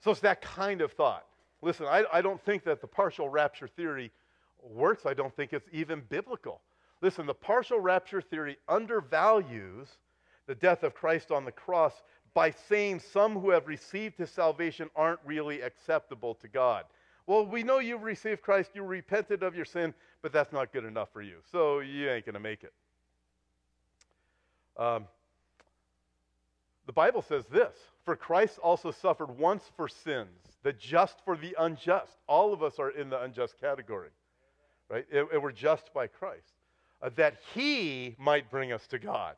so 0.00 0.10
it's 0.10 0.20
that 0.20 0.40
kind 0.40 0.80
of 0.80 0.92
thought. 0.92 1.26
Listen, 1.62 1.86
I, 1.86 2.04
I 2.12 2.22
don't 2.22 2.42
think 2.44 2.64
that 2.64 2.80
the 2.80 2.86
partial 2.86 3.28
rapture 3.28 3.66
theory 3.66 4.12
works. 4.62 5.06
I 5.06 5.14
don't 5.14 5.34
think 5.34 5.52
it's 5.52 5.68
even 5.72 6.02
biblical. 6.08 6.60
Listen, 7.02 7.26
the 7.26 7.34
partial 7.34 7.80
rapture 7.80 8.20
theory 8.20 8.56
undervalues 8.68 9.88
the 10.46 10.54
death 10.54 10.82
of 10.82 10.94
Christ 10.94 11.30
on 11.30 11.44
the 11.44 11.52
cross 11.52 11.92
by 12.34 12.50
saying 12.50 13.00
some 13.00 13.38
who 13.38 13.50
have 13.50 13.66
received 13.66 14.18
his 14.18 14.30
salvation 14.30 14.90
aren't 14.94 15.20
really 15.24 15.62
acceptable 15.62 16.34
to 16.34 16.48
God. 16.48 16.84
Well, 17.26 17.46
we 17.46 17.62
know 17.62 17.78
you've 17.78 18.02
received 18.02 18.42
Christ, 18.42 18.70
you 18.74 18.82
repented 18.82 19.42
of 19.42 19.56
your 19.56 19.64
sin, 19.64 19.94
but 20.22 20.32
that's 20.32 20.52
not 20.52 20.72
good 20.72 20.84
enough 20.84 21.08
for 21.12 21.22
you. 21.22 21.38
So 21.50 21.80
you 21.80 22.08
ain't 22.10 22.24
going 22.24 22.34
to 22.34 22.40
make 22.40 22.62
it. 22.62 22.72
Um, 24.76 25.06
the 26.86 26.92
Bible 26.92 27.22
says 27.22 27.44
this 27.46 27.74
For 28.04 28.14
Christ 28.16 28.58
also 28.58 28.90
suffered 28.90 29.36
once 29.38 29.64
for 29.76 29.88
sins, 29.88 30.28
the 30.62 30.72
just 30.72 31.16
for 31.24 31.36
the 31.36 31.56
unjust. 31.58 32.16
All 32.28 32.52
of 32.52 32.62
us 32.62 32.78
are 32.78 32.90
in 32.90 33.10
the 33.10 33.20
unjust 33.20 33.60
category, 33.60 34.10
right? 34.88 35.04
And, 35.12 35.42
we're 35.42 35.52
just 35.52 35.92
by 35.92 36.06
Christ, 36.06 36.52
uh, 37.02 37.10
that 37.16 37.36
he 37.54 38.14
might 38.18 38.50
bring 38.50 38.72
us 38.72 38.86
to 38.88 38.98
God. 38.98 39.34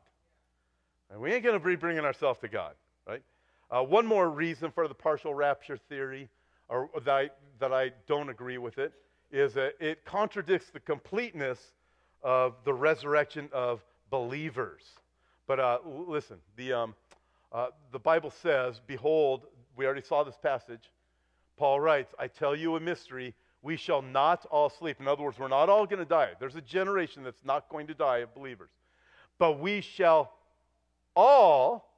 And 1.11 1.19
we 1.19 1.33
ain't 1.33 1.43
going 1.43 1.59
to 1.59 1.65
be 1.65 1.75
bringing 1.75 2.05
ourselves 2.05 2.39
to 2.39 2.47
God, 2.47 2.73
right? 3.07 3.23
Uh, 3.71 3.83
one 3.83 4.05
more 4.05 4.29
reason 4.29 4.71
for 4.71 4.87
the 4.87 4.93
partial 4.93 5.33
rapture 5.33 5.77
theory, 5.77 6.29
or 6.67 6.89
that 7.03 7.09
I, 7.09 7.29
that 7.59 7.73
I 7.73 7.91
don't 8.07 8.29
agree 8.29 8.57
with 8.57 8.77
it, 8.77 8.93
is 9.31 9.53
that 9.53 9.73
it 9.79 10.05
contradicts 10.05 10.69
the 10.69 10.79
completeness 10.79 11.59
of 12.23 12.55
the 12.63 12.73
resurrection 12.73 13.49
of 13.53 13.83
believers. 14.09 14.83
But 15.47 15.59
uh, 15.59 15.79
listen, 15.85 16.37
the, 16.57 16.73
um, 16.73 16.95
uh, 17.51 17.67
the 17.91 17.99
Bible 17.99 18.31
says, 18.31 18.81
Behold, 18.85 19.45
we 19.75 19.85
already 19.85 20.01
saw 20.01 20.23
this 20.23 20.37
passage. 20.41 20.91
Paul 21.57 21.79
writes, 21.79 22.13
I 22.19 22.27
tell 22.27 22.55
you 22.55 22.75
a 22.75 22.79
mystery. 22.79 23.33
We 23.61 23.75
shall 23.75 24.01
not 24.01 24.45
all 24.51 24.69
sleep. 24.69 24.97
In 24.99 25.07
other 25.07 25.23
words, 25.23 25.37
we're 25.37 25.47
not 25.47 25.69
all 25.69 25.85
going 25.85 25.99
to 25.99 26.05
die. 26.05 26.31
There's 26.39 26.55
a 26.55 26.61
generation 26.61 27.23
that's 27.23 27.43
not 27.43 27.67
going 27.69 27.87
to 27.87 27.93
die 27.93 28.19
of 28.19 28.33
believers. 28.33 28.69
But 29.37 29.59
we 29.59 29.81
shall 29.81 30.33
all 31.19 31.89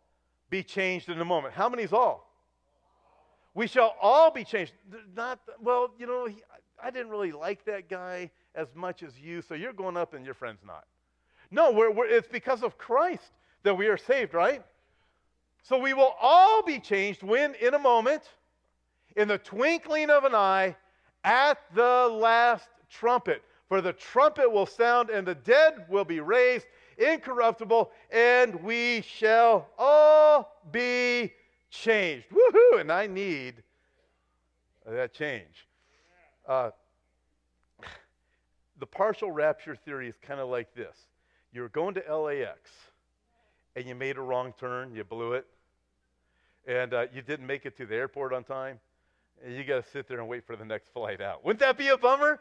be 0.50 0.64
changed 0.64 1.10
in 1.10 1.22
a 1.22 1.26
moment. 1.26 1.54
How 1.54 1.70
many 1.70 1.84
is 1.84 1.94
all? 1.94 2.28
We 3.54 3.68
shall 3.68 3.96
all 4.02 4.32
be 4.32 4.44
changed. 4.44 4.74
Not, 5.16 5.40
well, 5.62 5.92
you 6.00 6.08
know, 6.08 6.26
he, 6.26 6.42
I 6.84 6.90
didn't 6.90 7.12
really 7.12 7.32
like 7.32 7.64
that 7.66 7.88
guy 7.88 8.32
as 8.56 8.68
much 8.74 9.04
as 9.04 9.20
you, 9.20 9.44
so 9.44 9.54
you're 9.54 9.74
going 9.74 9.96
up 9.96 10.16
and 10.16 10.26
your 10.26 10.34
friend's 10.34 10.64
not. 10.66 10.86
No, 11.52 11.72
we're, 11.72 11.92
we're, 11.92 12.08
it's 12.08 12.28
because 12.28 12.64
of 12.64 12.78
Christ 12.78 13.32
that 13.64 13.78
we 13.78 13.88
are 13.88 13.98
saved, 13.98 14.34
right? 14.34 14.64
So 15.62 15.78
we 15.78 15.94
will 15.94 16.16
all 16.20 16.64
be 16.64 16.80
changed 16.80 17.22
when, 17.22 17.54
in 17.56 17.76
a 17.76 17.80
moment, 17.80 18.24
in 19.16 19.28
the 19.28 19.38
twinkling 19.38 20.10
of 20.10 20.24
an 20.24 20.34
eye, 20.34 20.76
at 21.24 21.60
the 21.76 22.10
last 22.12 22.68
trumpet. 22.90 23.44
For 23.72 23.80
the 23.80 23.94
trumpet 23.94 24.52
will 24.52 24.66
sound, 24.66 25.10
and 25.10 25.26
the 25.26 25.34
dead 25.34 25.86
will 25.88 26.04
be 26.04 26.20
raised 26.20 26.66
incorruptible, 26.98 27.90
and 28.12 28.54
we 28.64 29.00
shall 29.00 29.70
all 29.78 30.60
be 30.74 31.32
changed. 31.70 32.26
Woohoo! 32.32 32.82
And 32.82 32.92
I 32.92 33.08
need 33.08 33.64
that 34.86 35.14
change. 35.14 35.70
Uh, 36.46 36.72
the 38.78 38.86
partial 38.86 39.32
rapture 39.32 39.78
theory 39.78 40.10
is 40.10 40.16
kind 40.22 40.42
of 40.42 40.50
like 40.50 40.76
this 40.76 40.98
you're 41.54 41.70
going 41.70 41.94
to 41.94 42.14
LAX 42.14 42.70
and 43.78 43.86
you 43.86 43.96
made 43.96 44.18
a 44.18 44.22
wrong 44.22 44.54
turn, 44.60 44.94
you 44.94 45.06
blew 45.06 45.32
it, 45.32 45.48
and 46.68 46.94
uh, 46.94 47.06
you 47.14 47.22
didn't 47.22 47.48
make 47.48 47.66
it 47.66 47.78
to 47.78 47.86
the 47.86 47.96
airport 47.96 48.34
on 48.34 48.44
time, 48.44 48.82
and 49.42 49.56
you 49.56 49.64
got 49.64 49.86
to 49.86 49.92
sit 49.92 50.10
there 50.10 50.20
and 50.20 50.28
wait 50.28 50.46
for 50.46 50.58
the 50.58 50.66
next 50.66 50.92
flight 50.92 51.22
out. 51.22 51.46
Wouldn't 51.46 51.62
that 51.62 51.78
be 51.78 51.88
a 51.88 51.96
bummer? 51.96 52.38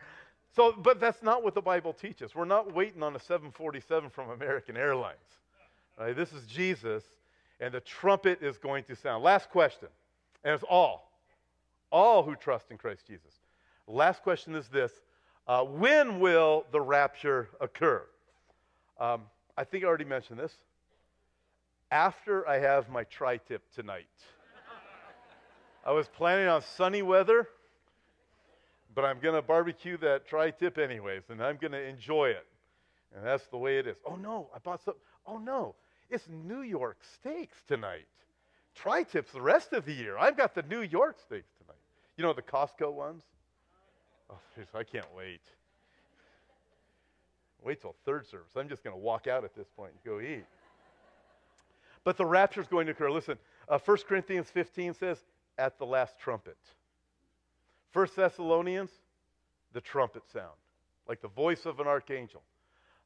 So, 0.54 0.72
but 0.72 1.00
that's 1.00 1.22
not 1.22 1.44
what 1.44 1.54
the 1.54 1.60
Bible 1.60 1.92
teaches. 1.92 2.34
We're 2.34 2.44
not 2.44 2.74
waiting 2.74 3.02
on 3.02 3.14
a 3.14 3.20
747 3.20 4.10
from 4.10 4.30
American 4.30 4.76
Airlines. 4.76 5.18
Right? 5.98 6.14
This 6.14 6.32
is 6.32 6.44
Jesus, 6.46 7.04
and 7.60 7.72
the 7.72 7.80
trumpet 7.80 8.42
is 8.42 8.58
going 8.58 8.84
to 8.84 8.96
sound. 8.96 9.22
Last 9.22 9.50
question, 9.50 9.88
and 10.44 10.54
it's 10.54 10.64
all, 10.68 11.12
all 11.92 12.22
who 12.22 12.34
trust 12.34 12.70
in 12.70 12.78
Christ 12.78 13.06
Jesus. 13.06 13.32
Last 13.86 14.22
question 14.22 14.54
is 14.54 14.66
this 14.68 14.92
uh, 15.46 15.62
When 15.64 16.20
will 16.20 16.64
the 16.72 16.80
rapture 16.80 17.48
occur? 17.60 18.02
Um, 18.98 19.22
I 19.56 19.64
think 19.64 19.84
I 19.84 19.86
already 19.86 20.04
mentioned 20.04 20.38
this 20.38 20.52
after 21.90 22.48
I 22.48 22.58
have 22.58 22.88
my 22.88 23.04
tri 23.04 23.36
tip 23.36 23.62
tonight. 23.74 24.06
I 25.84 25.92
was 25.92 26.08
planning 26.08 26.46
on 26.46 26.62
sunny 26.62 27.02
weather, 27.02 27.48
but 28.94 29.04
I'm 29.04 29.20
going 29.20 29.34
to 29.34 29.42
barbecue 29.42 29.96
that 29.98 30.26
tri 30.26 30.50
tip 30.50 30.78
anyways, 30.78 31.22
and 31.28 31.42
I'm 31.42 31.56
going 31.56 31.72
to 31.72 31.82
enjoy 31.82 32.30
it. 32.30 32.46
And 33.14 33.24
that's 33.24 33.46
the 33.48 33.58
way 33.58 33.78
it 33.78 33.86
is. 33.86 33.96
Oh 34.06 34.16
no, 34.16 34.48
I 34.54 34.58
bought 34.58 34.84
some. 34.84 34.94
Oh 35.26 35.38
no, 35.38 35.74
it's 36.08 36.28
New 36.28 36.62
York 36.62 36.98
steaks 37.14 37.56
tonight. 37.66 38.06
Tri 38.74 39.02
tips 39.02 39.32
the 39.32 39.42
rest 39.42 39.72
of 39.72 39.84
the 39.84 39.92
year. 39.92 40.16
I've 40.16 40.36
got 40.36 40.54
the 40.54 40.62
New 40.62 40.82
York 40.82 41.18
steaks 41.20 41.50
tonight. 41.60 41.80
You 42.16 42.24
know 42.24 42.32
the 42.32 42.42
Costco 42.42 42.92
ones? 42.92 43.22
Oh, 44.30 44.38
I 44.74 44.84
can't 44.84 45.12
wait. 45.16 45.40
Wait 47.64 47.80
till 47.80 47.96
third 48.04 48.26
service. 48.26 48.52
I'm 48.56 48.68
just 48.68 48.84
going 48.84 48.94
to 48.94 49.00
walk 49.00 49.26
out 49.26 49.44
at 49.44 49.54
this 49.54 49.66
point 49.76 49.92
and 49.92 50.04
go 50.04 50.20
eat. 50.20 50.44
But 52.04 52.16
the 52.16 52.24
rapture 52.24 52.60
is 52.60 52.68
going 52.68 52.86
to 52.86 52.92
occur. 52.92 53.10
Listen, 53.10 53.36
uh, 53.68 53.78
1 53.84 53.98
Corinthians 54.08 54.48
15 54.48 54.94
says, 54.94 55.18
at 55.58 55.78
the 55.78 55.84
last 55.84 56.18
trumpet. 56.18 56.56
1 57.92 58.08
Thessalonians, 58.14 58.90
the 59.72 59.80
trumpet 59.80 60.22
sound, 60.32 60.56
like 61.08 61.20
the 61.20 61.28
voice 61.28 61.66
of 61.66 61.80
an 61.80 61.86
archangel. 61.86 62.42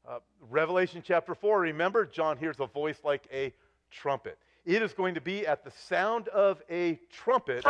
Uh, 0.07 0.19
Revelation 0.49 1.01
chapter 1.03 1.33
4, 1.33 1.59
remember, 1.61 2.05
John 2.05 2.37
hears 2.37 2.57
a 2.59 2.67
voice 2.67 2.99
like 3.03 3.27
a 3.33 3.53
trumpet. 3.89 4.37
It 4.65 4.81
is 4.81 4.93
going 4.93 5.15
to 5.15 5.21
be 5.21 5.47
at 5.47 5.63
the 5.63 5.71
sound 5.71 6.27
of 6.29 6.61
a 6.69 6.99
trumpet. 7.11 7.65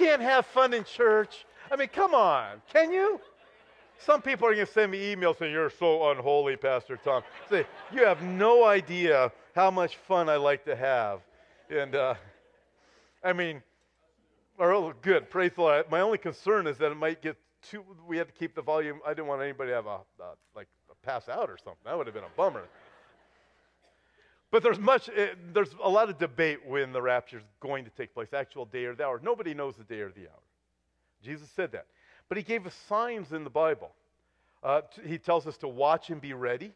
Can't 0.00 0.22
have 0.22 0.46
fun 0.46 0.72
in 0.72 0.84
church, 0.84 1.44
I 1.70 1.76
mean, 1.76 1.88
come 1.88 2.14
on, 2.14 2.62
can 2.72 2.90
you? 2.90 3.20
Some 3.98 4.22
people 4.22 4.48
are 4.48 4.54
going 4.54 4.66
to 4.66 4.72
send 4.72 4.90
me 4.90 5.14
emails 5.14 5.38
saying, 5.38 5.52
You're 5.52 5.70
so 5.70 6.10
unholy, 6.10 6.56
Pastor 6.56 6.96
Tom. 6.96 7.22
Say, 7.50 7.66
You 7.92 8.04
have 8.06 8.22
no 8.22 8.64
idea 8.64 9.30
how 9.54 9.70
much 9.70 9.96
fun 9.96 10.30
I 10.30 10.36
like 10.36 10.64
to 10.64 10.74
have. 10.74 11.20
And, 11.68 11.94
uh, 11.94 12.14
I 13.22 13.34
mean, 13.34 13.62
oh, 14.58 14.94
good, 15.02 15.28
praise 15.28 15.52
the 15.54 15.60
Lord. 15.60 15.90
My 15.90 16.00
only 16.00 16.18
concern 16.18 16.66
is 16.66 16.78
that 16.78 16.90
it 16.90 16.96
might 16.96 17.20
get 17.20 17.36
too, 17.70 17.84
we 18.08 18.16
had 18.16 18.26
to 18.26 18.32
keep 18.32 18.54
the 18.54 18.62
volume. 18.62 19.00
I 19.06 19.10
didn't 19.10 19.26
want 19.26 19.42
anybody 19.42 19.70
to 19.70 19.74
have 19.74 19.86
a, 19.86 19.98
like, 20.56 20.68
a 20.90 21.06
pass 21.06 21.28
out 21.28 21.50
or 21.50 21.58
something. 21.58 21.82
That 21.84 21.98
would 21.98 22.06
have 22.06 22.14
been 22.14 22.24
a 22.24 22.36
bummer. 22.36 22.64
But 24.50 24.62
there's 24.62 24.78
much, 24.78 25.08
uh, 25.08 25.26
there's 25.52 25.74
a 25.82 25.88
lot 25.88 26.08
of 26.10 26.18
debate 26.18 26.66
when 26.66 26.92
the 26.92 27.00
rapture 27.00 27.38
is 27.38 27.44
going 27.60 27.84
to 27.84 27.90
take 27.90 28.12
place, 28.12 28.32
actual 28.32 28.64
day 28.64 28.84
or 28.84 28.94
the 28.94 29.04
hour. 29.04 29.20
Nobody 29.22 29.54
knows 29.54 29.76
the 29.76 29.84
day 29.84 30.00
or 30.00 30.10
the 30.10 30.22
hour. 30.22 30.42
Jesus 31.22 31.48
said 31.54 31.72
that. 31.72 31.86
But 32.28 32.36
he 32.36 32.42
gave 32.42 32.66
us 32.66 32.74
signs 32.88 33.32
in 33.32 33.44
the 33.44 33.50
Bible. 33.50 33.90
Uh, 34.62 34.82
t- 34.94 35.02
he 35.06 35.18
tells 35.18 35.46
us 35.46 35.56
to 35.58 35.68
watch 35.68 36.10
and 36.10 36.20
be 36.20 36.32
ready. 36.32 36.72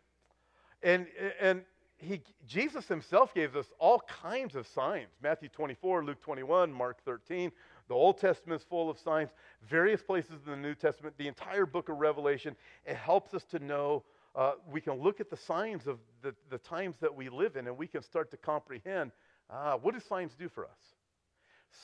And, 0.82 1.06
and 1.40 1.62
he, 1.96 2.20
Jesus 2.46 2.86
himself 2.86 3.34
gave 3.34 3.56
us 3.56 3.66
all 3.78 4.02
kinds 4.22 4.54
of 4.54 4.66
signs 4.66 5.08
Matthew 5.22 5.48
24, 5.48 6.04
Luke 6.04 6.20
21, 6.22 6.72
Mark 6.72 6.98
13. 7.04 7.50
The 7.88 7.94
Old 7.94 8.18
Testament 8.18 8.60
is 8.60 8.66
full 8.66 8.88
of 8.88 8.98
signs. 8.98 9.30
Various 9.68 10.02
places 10.02 10.32
in 10.46 10.50
the 10.50 10.56
New 10.56 10.74
Testament, 10.74 11.14
the 11.18 11.28
entire 11.28 11.66
book 11.66 11.88
of 11.88 11.98
Revelation, 11.98 12.56
it 12.86 12.96
helps 12.96 13.34
us 13.34 13.44
to 13.44 13.58
know 13.58 14.04
uh, 14.34 14.52
we 14.70 14.80
can 14.80 14.94
look 14.94 15.20
at 15.20 15.30
the 15.30 15.36
signs 15.36 15.86
of 15.86 15.98
the, 16.22 16.34
the 16.50 16.58
times 16.58 16.96
that 17.00 17.14
we 17.14 17.28
live 17.28 17.56
in 17.56 17.66
and 17.66 17.76
we 17.76 17.86
can 17.86 18.02
start 18.02 18.30
to 18.30 18.36
comprehend 18.36 19.12
Ah, 19.50 19.76
what 19.76 19.94
do 19.94 20.00
signs 20.00 20.34
do 20.34 20.48
for 20.48 20.64
us? 20.64 20.78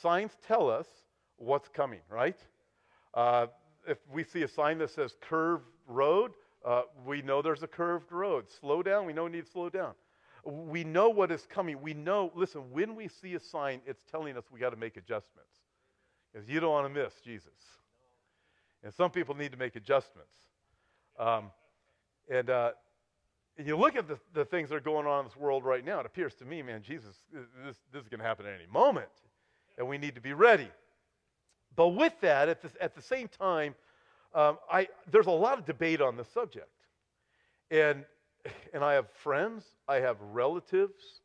Signs 0.01 0.31
tell 0.47 0.69
us 0.69 0.87
what's 1.37 1.69
coming, 1.69 2.01
right? 2.09 2.37
Uh, 3.13 3.47
if 3.87 3.97
we 4.11 4.23
see 4.23 4.43
a 4.43 4.47
sign 4.47 4.77
that 4.79 4.89
says 4.89 5.15
curved 5.21 5.65
road, 5.87 6.31
uh, 6.65 6.83
we 7.05 7.21
know 7.21 7.41
there's 7.41 7.63
a 7.63 7.67
curved 7.67 8.11
road. 8.11 8.45
Slow 8.59 8.83
down, 8.83 9.05
we 9.05 9.13
know 9.13 9.25
we 9.25 9.31
need 9.31 9.45
to 9.45 9.51
slow 9.51 9.69
down. 9.69 9.93
We 10.43 10.83
know 10.83 11.09
what 11.09 11.31
is 11.31 11.45
coming. 11.45 11.81
We 11.81 11.93
know, 11.93 12.31
listen, 12.33 12.71
when 12.71 12.95
we 12.95 13.07
see 13.07 13.35
a 13.35 13.39
sign, 13.39 13.81
it's 13.85 14.01
telling 14.09 14.37
us 14.37 14.45
we 14.51 14.59
got 14.59 14.71
to 14.71 14.75
make 14.75 14.97
adjustments. 14.97 15.51
Because 16.31 16.49
you 16.49 16.59
don't 16.59 16.71
want 16.71 16.91
to 16.91 17.03
miss 17.03 17.13
Jesus. 17.23 17.49
And 18.83 18.91
some 18.93 19.11
people 19.11 19.35
need 19.35 19.51
to 19.51 19.57
make 19.57 19.75
adjustments. 19.75 20.33
Um, 21.19 21.51
and, 22.31 22.49
uh, 22.49 22.71
and 23.57 23.67
you 23.67 23.75
look 23.75 23.95
at 23.97 24.07
the, 24.07 24.17
the 24.33 24.45
things 24.45 24.69
that 24.69 24.75
are 24.75 24.79
going 24.79 25.05
on 25.05 25.19
in 25.19 25.25
this 25.25 25.35
world 25.35 25.65
right 25.65 25.83
now, 25.83 25.99
it 25.99 26.05
appears 26.05 26.33
to 26.35 26.45
me, 26.45 26.61
man, 26.61 26.81
Jesus, 26.81 27.15
this, 27.65 27.75
this 27.91 28.01
is 28.01 28.07
going 28.07 28.21
to 28.21 28.25
happen 28.25 28.45
at 28.45 28.53
any 28.53 28.71
moment. 28.71 29.09
And 29.77 29.87
we 29.87 29.97
need 29.97 30.15
to 30.15 30.21
be 30.21 30.33
ready. 30.33 30.69
But 31.75 31.89
with 31.89 32.13
that, 32.21 32.47
at 32.47 32.61
the, 32.61 32.69
at 32.81 32.95
the 32.95 33.01
same 33.01 33.27
time, 33.27 33.75
um, 34.33 34.57
I, 34.71 34.87
there's 35.11 35.27
a 35.27 35.31
lot 35.31 35.59
of 35.59 35.65
debate 35.65 36.01
on 36.01 36.15
this 36.15 36.29
subject. 36.29 36.69
And, 37.69 38.05
and 38.73 38.83
I 38.83 38.93
have 38.93 39.09
friends, 39.23 39.65
I 39.87 39.95
have 39.95 40.17
relatives, 40.21 41.21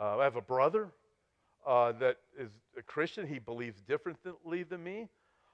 uh, 0.00 0.18
I 0.18 0.24
have 0.24 0.36
a 0.36 0.42
brother 0.42 0.88
uh, 1.66 1.92
that 1.92 2.16
is 2.38 2.50
a 2.78 2.82
Christian. 2.82 3.26
He 3.26 3.38
believes 3.38 3.82
differently 3.82 4.62
than 4.62 4.82
me 4.82 5.08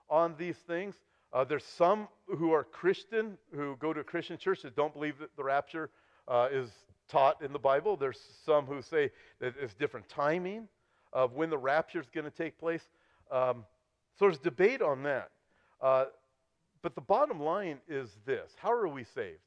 on 0.09 0.35
these 0.39 0.57
things. 0.57 0.95
Uh, 1.33 1.45
there's 1.45 1.65
some 1.65 2.09
who 2.27 2.53
are 2.53 2.65
Christian, 2.65 3.39
who 3.55 3.77
go 3.77 3.93
to 3.93 4.01
a 4.01 4.05
Christian 4.05 4.37
church 4.37 4.63
that 4.63 4.77
don't 4.77 4.93
believe 4.93 5.19
that 5.19 5.35
the 5.37 5.45
rapture 5.45 5.91
uh, 6.29 6.49
is 6.53 6.71
taught 7.09 7.43
in 7.43 7.53
the 7.53 7.59
Bible. 7.59 7.97
There's 7.97 8.21
some 8.45 8.67
who 8.67 8.83
say 8.83 9.11
that 9.41 9.55
it's 9.61 9.75
different 9.75 10.09
timing 10.09 10.69
of 11.13 11.33
when 11.33 11.51
the 11.51 11.59
rapture 11.59 12.01
is 12.01 12.07
going 12.15 12.25
to 12.25 12.31
take 12.31 12.59
place. 12.59 12.83
Um, 13.31 13.65
so 14.19 14.27
there's 14.27 14.39
debate 14.39 14.83
on 14.83 15.03
that. 15.05 15.31
Uh, 15.81 16.07
but 16.83 16.95
the 16.95 17.01
bottom 17.01 17.41
line 17.41 17.79
is 17.89 18.11
this 18.27 18.53
How 18.59 18.73
are 18.73 18.89
we 18.89 19.05
saved? 19.05 19.39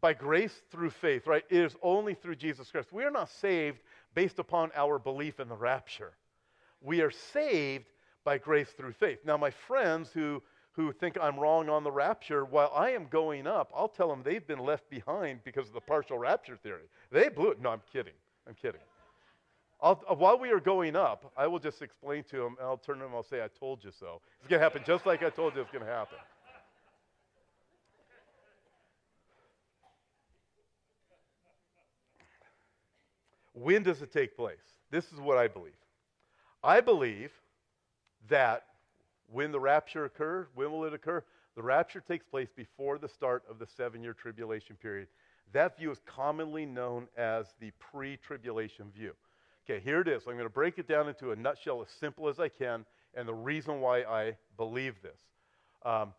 By 0.00 0.12
grace 0.12 0.54
through 0.70 0.90
faith, 0.90 1.26
right? 1.26 1.44
It 1.48 1.62
is 1.62 1.76
only 1.82 2.14
through 2.14 2.36
Jesus 2.36 2.70
Christ. 2.70 2.92
We 2.92 3.04
are 3.04 3.10
not 3.10 3.30
saved 3.30 3.78
based 4.14 4.38
upon 4.38 4.70
our 4.76 4.98
belief 4.98 5.40
in 5.40 5.48
the 5.48 5.56
rapture. 5.56 6.12
We 6.80 7.00
are 7.00 7.10
saved 7.10 7.86
by 8.28 8.36
grace 8.36 8.68
through 8.76 8.92
faith. 8.92 9.20
Now, 9.24 9.38
my 9.38 9.48
friends 9.48 10.10
who, 10.12 10.42
who 10.72 10.92
think 10.92 11.16
I'm 11.18 11.40
wrong 11.40 11.70
on 11.70 11.82
the 11.82 11.90
rapture, 11.90 12.44
while 12.44 12.70
I 12.74 12.90
am 12.90 13.06
going 13.06 13.46
up, 13.46 13.72
I'll 13.74 13.88
tell 13.88 14.10
them 14.10 14.20
they've 14.22 14.46
been 14.46 14.58
left 14.58 14.90
behind 14.90 15.40
because 15.44 15.66
of 15.66 15.72
the 15.72 15.80
partial 15.80 16.18
rapture 16.18 16.58
theory. 16.62 16.82
They 17.10 17.30
blew 17.30 17.52
it. 17.52 17.58
No, 17.62 17.70
I'm 17.70 17.80
kidding. 17.90 18.12
I'm 18.46 18.52
kidding. 18.52 18.82
I'll, 19.80 20.04
uh, 20.06 20.14
while 20.14 20.38
we 20.38 20.50
are 20.50 20.60
going 20.60 20.94
up, 20.94 21.32
I 21.38 21.46
will 21.46 21.58
just 21.58 21.80
explain 21.80 22.22
to 22.24 22.36
them, 22.36 22.56
and 22.58 22.68
I'll 22.68 22.76
turn 22.76 22.98
to 22.98 23.06
and 23.06 23.14
I'll 23.14 23.22
say, 23.22 23.42
I 23.42 23.48
told 23.58 23.82
you 23.82 23.92
so. 23.98 24.20
It's 24.40 24.48
going 24.50 24.60
to 24.60 24.62
happen 24.62 24.82
just 24.84 25.06
like 25.06 25.22
I 25.22 25.30
told 25.30 25.54
you 25.54 25.62
it's 25.62 25.70
going 25.70 25.86
to 25.86 25.90
happen. 25.90 26.18
When 33.54 33.82
does 33.82 34.02
it 34.02 34.12
take 34.12 34.36
place? 34.36 34.58
This 34.90 35.06
is 35.14 35.18
what 35.18 35.38
I 35.38 35.48
believe. 35.48 35.72
I 36.62 36.82
believe 36.82 37.30
that 38.28 38.64
when 39.30 39.52
the 39.52 39.60
rapture 39.60 40.04
occurs, 40.04 40.46
when 40.54 40.72
will 40.72 40.84
it 40.84 40.94
occur? 40.94 41.22
The 41.56 41.62
rapture 41.62 42.00
takes 42.00 42.24
place 42.24 42.48
before 42.54 42.98
the 42.98 43.08
start 43.08 43.42
of 43.50 43.58
the 43.58 43.66
seven 43.66 44.02
year 44.02 44.14
tribulation 44.14 44.76
period. 44.76 45.08
That 45.52 45.78
view 45.78 45.90
is 45.90 46.00
commonly 46.06 46.66
known 46.66 47.08
as 47.16 47.46
the 47.60 47.72
pre 47.78 48.16
tribulation 48.16 48.90
view. 48.94 49.12
Okay, 49.68 49.80
here 49.80 50.00
it 50.00 50.08
is. 50.08 50.22
I'm 50.26 50.34
going 50.34 50.44
to 50.44 50.50
break 50.50 50.78
it 50.78 50.88
down 50.88 51.08
into 51.08 51.32
a 51.32 51.36
nutshell 51.36 51.82
as 51.82 51.88
simple 51.88 52.28
as 52.28 52.38
I 52.38 52.48
can 52.48 52.84
and 53.14 53.26
the 53.26 53.34
reason 53.34 53.80
why 53.80 54.02
I 54.02 54.36
believe 54.56 54.94
this. 55.02 55.20
Um, 55.84 56.14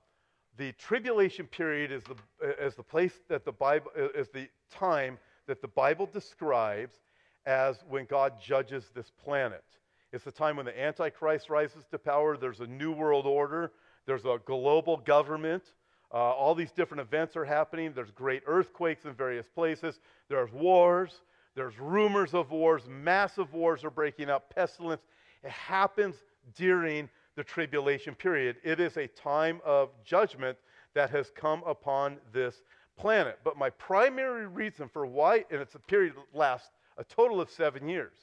the 0.58 0.74
tribulation 0.74 1.48
period 1.48 1.92
is 1.92 2.04
the, 2.04 2.16
is 2.64 2.76
the 2.76 2.84
place 2.84 3.14
that 3.30 3.46
the 3.46 3.52
Bible, 3.52 3.92
is 3.96 4.28
the 4.30 4.50
time 4.70 5.18
that 5.48 5.62
the 5.62 5.68
Bible 5.68 6.06
describes 6.06 6.98
as 7.46 7.78
when 7.88 8.06
God 8.06 8.34
judges 8.42 8.92
this 8.94 9.12
planet. 9.24 9.64
It's 10.12 10.24
the 10.24 10.32
time 10.32 10.58
when 10.58 10.66
the 10.66 10.82
Antichrist 10.82 11.50
rises 11.50 11.86
to 11.92 12.00
power. 12.00 12.38
There's 12.38 12.62
a 12.62 12.68
new 12.68 12.92
world 12.92 13.26
order. 13.26 13.72
There's 14.06 14.26
a 14.26 14.40
global 14.46 14.98
government. 14.98 15.64
Uh, 16.12 16.18
all 16.18 16.56
these 16.56 16.72
different 16.72 17.02
events 17.02 17.36
are 17.36 17.46
happening. 17.46 17.94
There's 17.94 18.12
great 18.12 18.42
earthquakes 18.48 19.06
in 19.06 19.14
various 19.14 19.48
places. 19.48 20.00
There's 20.28 20.52
wars. 20.52 21.22
There's 21.56 21.78
rumors 21.78 22.34
of 22.34 22.52
wars, 22.52 22.84
massive 22.88 23.54
wars 23.54 23.84
are 23.84 23.90
breaking 23.90 24.30
out, 24.30 24.50
pestilence. 24.50 25.02
It 25.44 25.52
happens 25.52 26.16
during 26.56 27.10
the 27.36 27.44
tribulation 27.44 28.16
period. 28.16 28.58
It 28.64 28.80
is 28.80 28.96
a 28.98 29.08
time 29.08 29.60
of 29.66 29.90
judgment 30.06 30.58
that 30.94 31.10
has 31.10 31.32
come 31.36 31.64
upon 31.66 32.18
this 32.32 32.62
planet. 32.98 33.40
But 33.44 33.58
my 33.58 33.70
primary 33.72 34.48
reason 34.48 34.88
for 34.88 35.06
why, 35.06 35.44
and 35.52 35.60
it's 35.60 35.76
a 35.76 35.80
period 35.80 36.14
that 36.16 36.38
lasts 36.38 36.70
a 36.98 37.04
total 37.04 37.42
of 37.42 37.50
seven 37.50 37.90
years, 37.90 38.14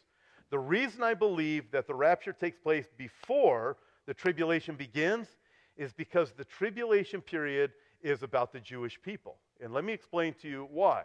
the 0.51 0.59
reason 0.59 1.03
I 1.03 1.15
believe 1.15 1.71
that 1.73 1.87
the 1.87 1.95
rapture 1.95 2.33
takes 2.33 2.59
place 2.59 2.87
before 2.97 3.77
the 4.07 4.15
tribulation 4.15 4.77
begins 4.77 5.29
is 5.77 5.93
because 5.93 6.33
the 6.33 6.45
tribulation 6.45 7.21
period 7.21 7.73
is 8.03 8.23
about 8.23 8.53
the 8.53 8.61
Jewish 8.61 9.01
people. 9.03 9.37
And 9.61 9.73
let 9.73 9.85
me 9.85 9.93
explain 9.93 10.35
to 10.43 10.49
you 10.49 10.69
why. 10.71 11.03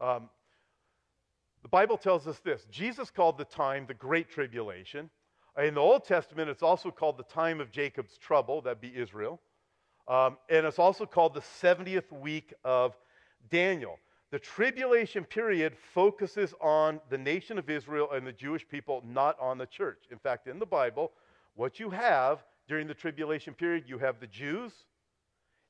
Um, 0.00 0.28
the 1.62 1.68
Bible 1.68 1.96
tells 1.96 2.26
us 2.26 2.38
this 2.38 2.66
Jesus 2.70 3.10
called 3.10 3.36
the 3.36 3.44
time 3.44 3.86
the 3.86 3.94
Great 3.94 4.30
Tribulation. 4.30 5.10
In 5.58 5.74
the 5.74 5.80
Old 5.80 6.04
Testament, 6.04 6.48
it's 6.48 6.62
also 6.62 6.90
called 6.90 7.18
the 7.18 7.24
time 7.24 7.60
of 7.60 7.72
Jacob's 7.72 8.16
trouble, 8.16 8.60
that'd 8.62 8.80
be 8.80 8.96
Israel. 8.96 9.40
Um, 10.06 10.38
and 10.48 10.64
it's 10.64 10.78
also 10.78 11.04
called 11.04 11.34
the 11.34 11.40
70th 11.40 12.12
week 12.12 12.54
of 12.64 12.96
Daniel. 13.50 13.98
The 14.30 14.38
tribulation 14.38 15.24
period 15.24 15.74
focuses 15.94 16.54
on 16.60 17.00
the 17.08 17.16
nation 17.16 17.58
of 17.58 17.70
Israel 17.70 18.10
and 18.12 18.26
the 18.26 18.32
Jewish 18.32 18.68
people, 18.68 19.02
not 19.06 19.38
on 19.40 19.56
the 19.56 19.66
church. 19.66 20.04
In 20.10 20.18
fact, 20.18 20.46
in 20.46 20.58
the 20.58 20.66
Bible, 20.66 21.12
what 21.54 21.80
you 21.80 21.88
have 21.90 22.44
during 22.68 22.86
the 22.86 22.94
tribulation 22.94 23.54
period, 23.54 23.84
you 23.86 23.98
have 23.98 24.20
the 24.20 24.26
Jews 24.26 24.72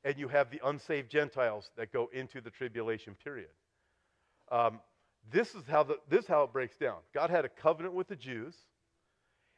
and 0.05 0.19
you 0.19 0.29
have 0.29 0.51
the 0.51 0.61
unsaved 0.65 1.11
Gentiles 1.11 1.71
that 1.77 1.93
go 1.93 2.09
into 2.13 2.41
the 2.41 2.51
tribulation 2.51 3.15
period. 3.23 3.51
Um, 4.51 4.81
this 5.31 5.55
is 5.55 5.63
how, 5.69 5.83
the, 5.83 5.99
this 6.09 6.25
is 6.25 6.27
how 6.27 6.43
it 6.45 6.53
breaks 6.53 6.77
down. 6.77 6.97
God 7.15 7.31
had 7.31 7.45
a 7.45 7.49
covenant 7.49 7.95
with 7.95 8.09
the 8.09 8.17
Jews, 8.17 8.55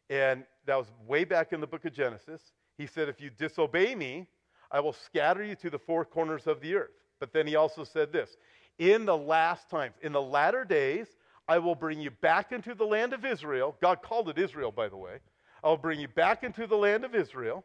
and 0.08 0.44
that 0.66 0.76
was 0.76 0.88
way 1.06 1.24
back 1.24 1.52
in 1.52 1.60
the 1.60 1.66
book 1.66 1.84
of 1.84 1.92
Genesis. 1.92 2.40
He 2.76 2.86
said, 2.86 3.08
If 3.08 3.20
you 3.20 3.30
disobey 3.30 3.94
me, 3.94 4.26
I 4.70 4.80
will 4.80 4.92
scatter 4.92 5.44
you 5.44 5.54
to 5.56 5.70
the 5.70 5.78
four 5.78 6.04
corners 6.04 6.46
of 6.46 6.60
the 6.60 6.74
earth. 6.74 6.90
But 7.20 7.32
then 7.32 7.46
he 7.46 7.54
also 7.54 7.84
said 7.84 8.12
this 8.12 8.36
In 8.80 9.04
the 9.04 9.16
last 9.16 9.68
times, 9.68 9.94
in 10.00 10.12
the 10.12 10.22
latter 10.22 10.64
days, 10.64 11.06
I 11.46 11.58
will 11.58 11.74
bring 11.74 12.00
you 12.00 12.10
back 12.10 12.50
into 12.50 12.74
the 12.74 12.86
land 12.86 13.12
of 13.12 13.26
Israel. 13.26 13.76
God 13.82 14.00
called 14.00 14.30
it 14.30 14.38
Israel, 14.38 14.72
by 14.72 14.88
the 14.88 14.96
way. 14.96 15.18
I 15.62 15.68
will 15.68 15.76
bring 15.76 16.00
you 16.00 16.08
back 16.08 16.44
into 16.44 16.66
the 16.66 16.78
land 16.78 17.04
of 17.04 17.14
Israel. 17.14 17.62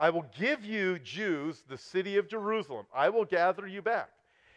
I 0.00 0.10
will 0.10 0.26
give 0.36 0.64
you, 0.64 0.98
Jews, 0.98 1.62
the 1.68 1.78
city 1.78 2.16
of 2.16 2.28
Jerusalem. 2.28 2.86
I 2.92 3.08
will 3.08 3.24
gather 3.24 3.68
you 3.68 3.82
back. 3.82 4.10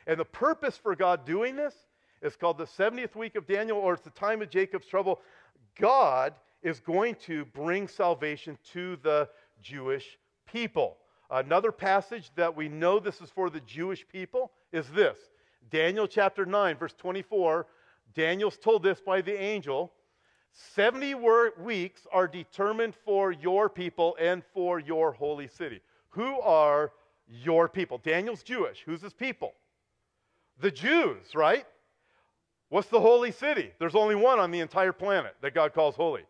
And 0.08 0.20
the 0.20 0.26
purpose 0.26 0.76
for 0.76 0.96
God 0.96 1.24
doing 1.24 1.56
this 1.56 1.76
it's 2.24 2.36
called 2.36 2.58
the 2.58 2.66
70th 2.66 3.16
week 3.16 3.36
of 3.36 3.48
Daniel, 3.48 3.78
or 3.78 3.94
it's 3.94 4.04
the 4.04 4.12
time 4.12 4.42
of 4.42 4.50
Jacob's 4.50 4.86
trouble. 4.86 5.22
God 5.80 6.34
is 6.62 6.80
going 6.80 7.16
to 7.26 7.46
bring 7.46 7.88
salvation 7.88 8.58
to 8.74 8.96
the 8.98 9.30
Jewish 9.62 10.18
people. 10.52 10.98
Another 11.32 11.72
passage 11.72 12.32
that 12.36 12.56
we 12.56 12.70
know 12.70 13.00
this 13.00 13.22
is 13.22 13.30
for 13.30 13.50
the 13.50 13.62
Jewish 13.62 14.08
people 14.08 14.52
is 14.72 14.88
this 14.90 15.18
Daniel 15.70 16.08
chapter 16.08 16.46
9, 16.46 16.78
verse 16.78 16.94
24. 16.98 17.68
Daniel's 18.14 18.58
told 18.58 18.84
this 18.84 19.00
by 19.00 19.22
the 19.22 19.40
angel 19.40 19.92
70 20.54 21.16
weeks 21.60 22.06
are 22.12 22.28
determined 22.28 22.94
for 23.06 23.32
your 23.32 23.70
people 23.70 24.18
and 24.20 24.44
for 24.54 24.80
your 24.80 25.14
holy 25.14 25.48
city. 25.48 25.82
Who 26.10 26.40
are 26.42 26.92
your 27.28 27.70
people? 27.70 28.00
Daniel's 28.00 28.44
Jewish. 28.44 28.84
Who's 28.86 29.02
his 29.02 29.14
people? 29.14 29.54
The 30.60 30.72
Jews, 30.72 31.34
right? 31.34 31.66
What's 32.70 32.90
the 32.90 33.00
holy 33.00 33.32
city? 33.32 33.72
There's 33.80 33.96
only 33.96 34.16
one 34.16 34.40
on 34.40 34.52
the 34.52 34.60
entire 34.60 34.94
planet 34.94 35.36
that 35.42 35.54
God 35.54 35.74
calls 35.74 35.96
holy. 35.96 36.24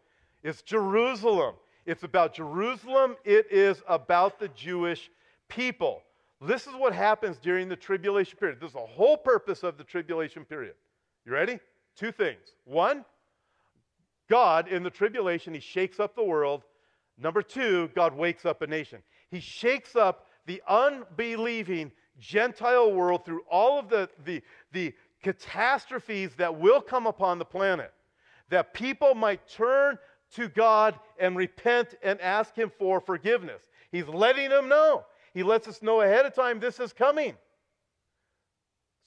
It's 0.44 0.62
Jerusalem. 0.62 1.56
It's 1.86 2.04
about 2.04 2.34
Jerusalem. 2.34 3.16
It 3.26 3.48
is 3.52 3.82
about 3.88 4.40
the 4.40 4.48
Jewish 4.50 5.10
people. 5.50 6.04
This 6.42 6.66
is 6.66 6.74
what 6.74 6.94
happens 6.94 7.38
during 7.38 7.70
the 7.70 7.76
tribulation 7.76 8.38
period. 8.38 8.60
This 8.60 8.70
is 8.70 8.74
the 8.74 8.80
whole 8.80 9.18
purpose 9.18 9.62
of 9.64 9.78
the 9.78 9.84
tribulation 9.84 10.44
period. 10.44 10.74
You 11.26 11.34
ready? 11.34 11.60
Two 11.96 12.12
things. 12.12 12.56
One, 12.66 13.06
God 14.28 14.68
in 14.68 14.82
the 14.82 14.90
tribulation, 14.90 15.54
he 15.54 15.60
shakes 15.60 16.00
up 16.00 16.16
the 16.16 16.24
world. 16.24 16.64
Number 17.18 17.44
two, 17.44 17.90
God 17.94 18.16
wakes 18.16 18.46
up 18.46 18.64
a 18.64 18.68
nation. 18.68 19.04
He 19.30 19.40
shakes 19.40 19.96
up 19.96 20.26
the 20.48 20.64
unbelieving 20.68 21.92
Gentile 22.20 22.92
world 22.92 23.24
through 23.24 23.42
all 23.50 23.78
of 23.78 23.90
the, 23.90 24.10
the, 24.26 24.42
the 24.72 24.94
catastrophes 25.22 26.32
that 26.38 26.60
will 26.60 26.82
come 26.82 27.06
upon 27.06 27.38
the 27.38 27.46
planet, 27.46 27.94
that 28.50 28.74
people 28.74 29.14
might 29.14 29.48
turn 29.48 30.00
to 30.34 30.48
God 30.48 30.96
and 31.20 31.36
repent 31.36 31.96
and 32.02 32.20
ask 32.22 32.56
Him 32.56 32.72
for 32.80 33.00
forgiveness. 33.00 33.62
He's 33.92 34.08
letting 34.08 34.50
them 34.50 34.68
know. 34.68 35.06
He 35.34 35.44
lets 35.44 35.68
us 35.68 35.82
know 35.82 36.02
ahead 36.02 36.26
of 36.26 36.34
time 36.34 36.60
this 36.60 36.80
is 36.80 36.94
coming. 36.94 37.36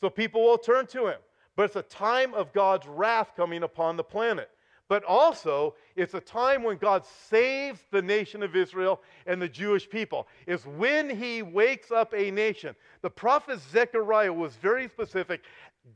So 0.00 0.10
people 0.10 0.42
will 0.42 0.58
turn 0.58 0.86
to 0.88 1.06
Him. 1.06 1.18
But 1.56 1.64
it's 1.64 1.76
a 1.76 1.82
time 1.82 2.34
of 2.34 2.52
God's 2.52 2.86
wrath 2.86 3.32
coming 3.36 3.62
upon 3.62 3.96
the 3.96 4.04
planet. 4.04 4.50
But 4.88 5.02
also, 5.04 5.74
it's 5.96 6.12
a 6.12 6.20
time 6.20 6.62
when 6.62 6.76
God 6.76 7.04
saves 7.06 7.80
the 7.90 8.02
nation 8.02 8.42
of 8.42 8.54
Israel 8.54 9.00
and 9.26 9.40
the 9.40 9.48
Jewish 9.48 9.88
people. 9.88 10.28
It's 10.46 10.66
when 10.66 11.08
He 11.08 11.42
wakes 11.42 11.90
up 11.90 12.12
a 12.14 12.30
nation. 12.30 12.74
The 13.00 13.10
prophet 13.10 13.60
Zechariah 13.72 14.32
was 14.32 14.56
very 14.56 14.88
specific. 14.88 15.42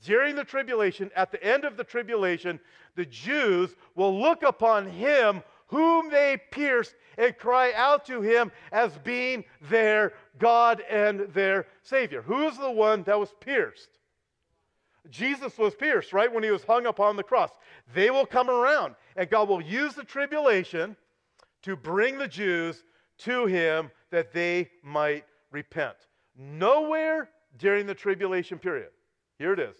During 0.02 0.36
the 0.36 0.44
tribulation, 0.44 1.10
at 1.16 1.30
the 1.30 1.42
end 1.42 1.64
of 1.64 1.76
the 1.76 1.84
tribulation, 1.84 2.60
the 2.94 3.06
Jews 3.06 3.74
will 3.94 4.18
look 4.18 4.42
upon 4.42 4.88
Him 4.88 5.42
whom 5.66 6.10
they 6.10 6.40
pierced 6.50 6.94
and 7.18 7.36
cry 7.36 7.72
out 7.74 8.06
to 8.06 8.22
him 8.22 8.50
as 8.72 8.96
being 8.98 9.44
their 9.68 10.14
God 10.38 10.82
and 10.88 11.20
their 11.34 11.66
Savior. 11.82 12.22
Who's 12.22 12.56
the 12.56 12.70
one 12.70 13.02
that 13.02 13.18
was 13.18 13.34
pierced? 13.40 13.98
Jesus 15.10 15.58
was 15.58 15.74
pierced, 15.74 16.12
right, 16.12 16.32
when 16.32 16.44
he 16.44 16.50
was 16.50 16.64
hung 16.64 16.86
upon 16.86 17.16
the 17.16 17.22
cross. 17.22 17.50
They 17.94 18.10
will 18.10 18.26
come 18.26 18.48
around, 18.48 18.94
and 19.16 19.28
God 19.28 19.48
will 19.48 19.62
use 19.62 19.94
the 19.94 20.04
tribulation 20.04 20.96
to 21.62 21.76
bring 21.76 22.18
the 22.18 22.28
Jews 22.28 22.84
to 23.18 23.46
him 23.46 23.90
that 24.10 24.32
they 24.32 24.70
might 24.82 25.24
repent. 25.50 25.96
Nowhere 26.36 27.30
during 27.58 27.86
the 27.86 27.94
tribulation 27.94 28.58
period, 28.58 28.90
here 29.38 29.52
it 29.52 29.58
is, 29.58 29.76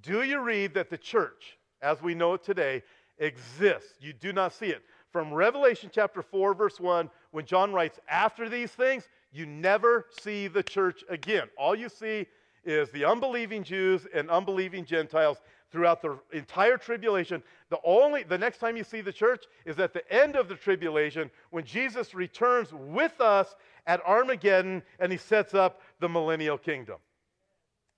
do 0.00 0.22
you 0.22 0.40
read 0.40 0.74
that 0.74 0.90
the 0.90 0.96
church, 0.96 1.58
as 1.82 2.00
we 2.00 2.14
know 2.14 2.34
it 2.34 2.44
today, 2.44 2.82
exists. 3.18 3.94
You 4.00 4.12
do 4.12 4.32
not 4.32 4.52
see 4.52 4.66
it. 4.66 4.82
From 5.18 5.34
Revelation 5.34 5.90
chapter 5.92 6.22
4, 6.22 6.54
verse 6.54 6.78
1, 6.78 7.10
when 7.32 7.44
John 7.44 7.72
writes, 7.72 7.98
After 8.08 8.48
these 8.48 8.70
things, 8.70 9.08
you 9.32 9.46
never 9.46 10.06
see 10.20 10.46
the 10.46 10.62
church 10.62 11.02
again. 11.08 11.48
All 11.58 11.74
you 11.74 11.88
see 11.88 12.26
is 12.64 12.88
the 12.90 13.04
unbelieving 13.04 13.64
Jews 13.64 14.06
and 14.14 14.30
unbelieving 14.30 14.84
Gentiles 14.84 15.38
throughout 15.72 16.02
the 16.02 16.20
entire 16.32 16.76
tribulation. 16.76 17.42
The 17.68 17.80
only 17.82 18.22
the 18.22 18.38
next 18.38 18.58
time 18.58 18.76
you 18.76 18.84
see 18.84 19.00
the 19.00 19.12
church 19.12 19.46
is 19.66 19.80
at 19.80 19.92
the 19.92 20.08
end 20.08 20.36
of 20.36 20.48
the 20.48 20.54
tribulation 20.54 21.32
when 21.50 21.64
Jesus 21.64 22.14
returns 22.14 22.72
with 22.72 23.20
us 23.20 23.56
at 23.88 24.00
Armageddon 24.06 24.84
and 25.00 25.10
he 25.10 25.18
sets 25.18 25.52
up 25.52 25.80
the 25.98 26.08
millennial 26.08 26.58
kingdom. 26.58 26.98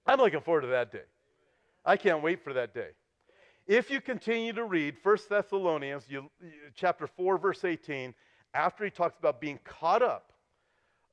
I'm 0.06 0.20
looking 0.20 0.40
forward 0.40 0.62
to 0.62 0.68
that 0.68 0.90
day. 0.90 1.04
I 1.84 1.98
can't 1.98 2.22
wait 2.22 2.42
for 2.42 2.54
that 2.54 2.72
day. 2.72 2.92
If 3.70 3.88
you 3.88 4.00
continue 4.00 4.52
to 4.54 4.64
read 4.64 4.96
1 5.00 5.16
Thessalonians 5.28 6.02
you, 6.08 6.28
chapter 6.74 7.06
4 7.06 7.38
verse 7.38 7.64
18 7.64 8.12
after 8.52 8.84
he 8.84 8.90
talks 8.90 9.16
about 9.16 9.40
being 9.40 9.60
caught 9.62 10.02
up 10.02 10.32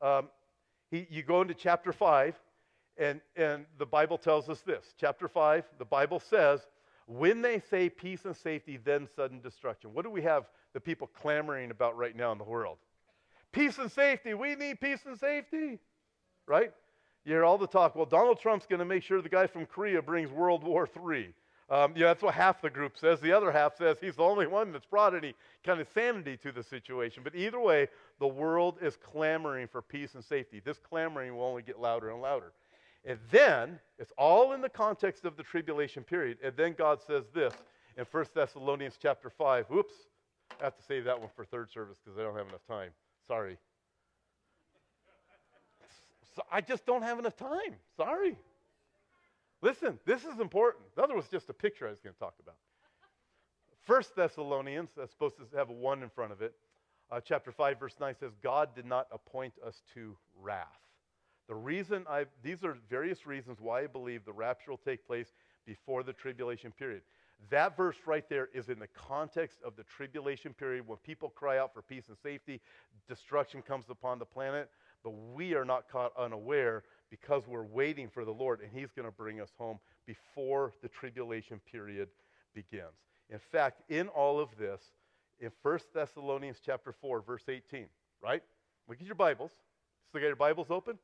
um, 0.02 0.30
he, 0.90 1.06
you 1.12 1.22
go 1.22 1.42
into 1.42 1.54
chapter 1.54 1.94
5 1.94 2.36
and, 2.98 3.22
and 3.36 3.68
the 3.78 3.86
Bible 3.86 4.18
tells 4.18 4.50
us 4.50 4.62
this. 4.62 4.96
Chapter 5.00 5.28
5, 5.28 5.66
the 5.78 5.86
Bible 5.86 6.20
says, 6.20 6.62
when 7.06 7.44
they 7.44 7.60
say 7.60 7.90
peace 7.90 8.26
and 8.26 8.36
safety, 8.36 8.80
then 8.84 9.08
sudden 9.16 9.40
destruction. 9.40 9.94
What 9.94 10.04
do 10.04 10.10
we 10.10 10.24
have 10.24 10.46
the 10.74 10.80
people 10.80 11.06
clamoring 11.14 11.70
about 11.70 11.96
right 11.96 12.16
now 12.16 12.32
in 12.32 12.40
the 12.40 12.44
world? 12.44 12.80
Peace 13.52 13.78
and 13.78 13.92
safety. 13.92 14.34
We 14.34 14.56
need 14.56 14.82
peace 14.82 15.02
and 15.06 15.16
safety. 15.16 15.78
Right? 16.48 16.72
You 17.24 17.34
hear 17.34 17.46
all 17.46 17.60
the 17.60 17.68
talk. 17.68 17.96
Well, 17.96 18.08
Donald 18.08 18.40
Trump's 18.40 18.66
going 18.66 18.80
to 18.80 18.86
make 18.86 19.04
sure 19.04 19.22
the 19.22 19.30
guy 19.30 19.46
from 19.46 19.68
Korea 19.68 20.02
brings 20.02 20.32
World 20.32 20.64
War 20.64 20.90
III. 21.08 21.36
Um, 21.70 21.94
yeah, 21.98 22.08
that's 22.08 22.24
what 22.24 22.34
half 22.34 22.62
the 22.62 22.70
group 22.70 22.98
says. 22.98 23.20
The 23.20 23.34
other 23.34 23.52
half 23.52 23.76
says 23.76 23.98
he's 24.00 24.16
the 24.16 24.24
only 24.24 24.48
one 24.48 24.72
that's 24.72 24.86
brought 24.86 25.14
any 25.14 25.36
kind 25.66 25.82
of 25.82 25.88
sanity 25.94 26.38
to 26.38 26.52
the 26.54 26.64
situation. 26.64 27.24
But 27.24 27.36
either 27.36 27.60
way, 27.60 27.90
the 28.20 28.28
world 28.28 28.78
is 28.82 28.96
clamoring 28.96 29.68
for 29.68 29.82
peace 29.82 30.16
and 30.16 30.24
safety. 30.24 30.62
This 30.64 30.80
clamoring 30.80 31.36
will 31.36 31.44
only 31.44 31.64
get 31.64 31.80
louder 31.80 32.10
and 32.10 32.22
louder. 32.22 32.54
And 33.04 33.20
then, 33.32 33.80
it's 34.00 34.14
all 34.18 34.54
in 34.54 34.62
the 34.62 34.70
context 34.70 35.26
of 35.26 35.36
the 35.36 35.44
tribulation 35.44 36.04
period. 36.04 36.38
And 36.44 36.56
then 36.56 36.74
God 36.78 37.00
says 37.06 37.26
this 37.34 37.54
in 37.98 38.06
1 38.10 38.26
Thessalonians 38.34 38.98
chapter 39.02 39.30
5. 39.30 39.66
Whoops, 39.70 39.94
I 40.62 40.66
have 40.66 40.78
to 40.78 40.84
save 40.84 41.04
that 41.04 41.20
one 41.20 41.30
for 41.36 41.44
third 41.44 41.70
service 41.70 41.98
because 42.04 42.18
I 42.18 42.24
don't 42.24 42.36
have 42.36 42.48
enough 42.48 42.66
time. 42.68 42.92
Sorry. 43.28 43.58
So 46.36 46.44
I 46.52 46.62
just 46.62 46.86
don't 46.86 47.02
have 47.02 47.20
enough 47.20 47.36
time. 47.36 47.76
Sorry. 47.98 48.38
Listen, 49.62 50.00
this 50.06 50.24
is 50.24 50.40
important. 50.40 50.86
The 50.96 51.04
other 51.04 51.16
was 51.16 51.28
just 51.28 51.50
a 51.50 51.54
picture 51.54 51.88
I 51.88 51.92
was 51.92 52.00
going 52.00 52.14
to 52.14 52.20
talk 52.20 52.36
about. 52.42 52.56
First 53.86 54.16
Thessalonians, 54.16 54.90
that's 54.96 55.12
supposed 55.12 55.38
to 55.38 55.58
have 55.58 55.70
a 55.70 55.74
one 55.74 56.04
in 56.04 56.10
front 56.10 56.32
of 56.32 56.42
it. 56.42 56.54
Uh, 57.10 57.22
chapter 57.22 57.52
5, 57.52 57.80
verse 57.80 57.96
9 58.00 58.16
says, 58.20 58.32
God 58.44 58.76
did 58.76 58.86
not 58.86 59.08
appoint 59.12 59.54
us 59.66 59.82
to 59.94 60.16
wrath. 60.40 60.68
The 61.48 61.56
reason 61.56 62.06
I, 62.10 62.26
these 62.44 62.66
are 62.66 62.78
various 62.90 63.26
reasons 63.26 63.60
why 63.62 63.84
I 63.84 63.88
believe 63.88 64.26
the 64.26 64.34
rapture 64.34 64.72
will 64.72 64.78
take 64.78 65.08
place 65.08 65.28
before 65.66 66.04
the 66.04 66.12
tribulation 66.12 66.74
period. 66.78 67.02
That 67.50 67.78
verse 67.78 67.96
right 68.06 68.28
there 68.28 68.50
is 68.54 68.68
in 68.68 68.80
the 68.80 68.88
context 68.88 69.60
of 69.64 69.78
the 69.78 69.84
tribulation 69.84 70.54
period 70.54 70.86
when 70.86 70.98
people 70.98 71.30
cry 71.30 71.60
out 71.60 71.74
for 71.74 71.82
peace 71.82 72.10
and 72.10 72.18
safety, 72.22 72.60
destruction 73.08 73.62
comes 73.62 73.86
upon 73.90 74.20
the 74.20 74.26
planet, 74.26 74.70
but 75.04 75.12
we 75.34 75.54
are 75.54 75.64
not 75.64 75.90
caught 75.90 76.12
unaware 76.18 76.84
because 77.10 77.44
we're 77.48 77.64
waiting 77.64 78.10
for 78.10 78.26
the 78.26 78.32
Lord 78.32 78.62
and 78.62 78.72
He's 78.72 78.92
going 78.92 79.08
to 79.08 79.12
bring 79.12 79.40
us 79.40 79.52
home 79.58 79.80
before 80.06 80.74
the 80.82 80.90
tribulation 80.90 81.60
period 81.72 82.10
begins. 82.54 82.96
In 83.30 83.40
fact, 83.40 83.82
in 83.90 84.08
all 84.10 84.40
of 84.40 84.50
this, 84.58 84.82
in 85.40 85.52
1 85.62 85.80
Thessalonians 85.94 86.58
chapter 86.66 86.92
4, 86.92 87.22
verse 87.22 87.44
18, 87.48 87.86
right? 88.22 88.42
Look 88.88 89.00
at 89.00 89.06
your 89.06 89.16
Bibles. 89.16 89.52
Still 90.10 90.22
got 90.22 90.28
your 90.28 90.36
Bibles 90.36 90.68
open? 90.70 90.98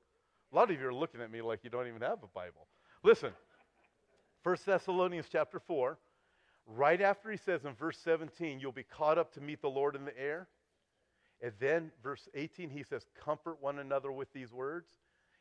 A 0.52 0.56
lot 0.56 0.72
of 0.72 0.80
you 0.80 0.88
are 0.88 0.94
looking 0.94 1.22
at 1.22 1.32
me 1.32 1.42
like 1.42 1.60
you 1.64 1.70
don't 1.70 1.88
even 1.88 2.02
have 2.02 2.24
a 2.24 2.28
Bible. 2.34 2.68
Listen, 3.04 3.32
1 4.44 4.58
Thessalonians 4.66 5.28
chapter 5.32 5.60
4, 5.60 5.98
right 6.68 7.02
after 7.02 7.30
he 7.30 7.38
says 7.38 7.66
in 7.66 7.74
verse 7.74 7.98
17, 8.04 8.60
you'll 8.60 8.72
be 8.72 8.84
caught 8.84 9.18
up 9.18 9.34
to 9.34 9.42
meet 9.42 9.62
the 9.62 9.70
Lord 9.70 9.96
in 9.96 10.06
the 10.06 10.18
air. 10.20 10.48
And 11.42 11.52
then 11.60 11.92
verse 12.02 12.30
18, 12.34 12.70
he 12.70 12.84
says, 12.84 13.06
comfort 13.24 13.58
one 13.60 13.80
another 13.80 14.12
with 14.12 14.32
these 14.32 14.54
words. 14.54 14.90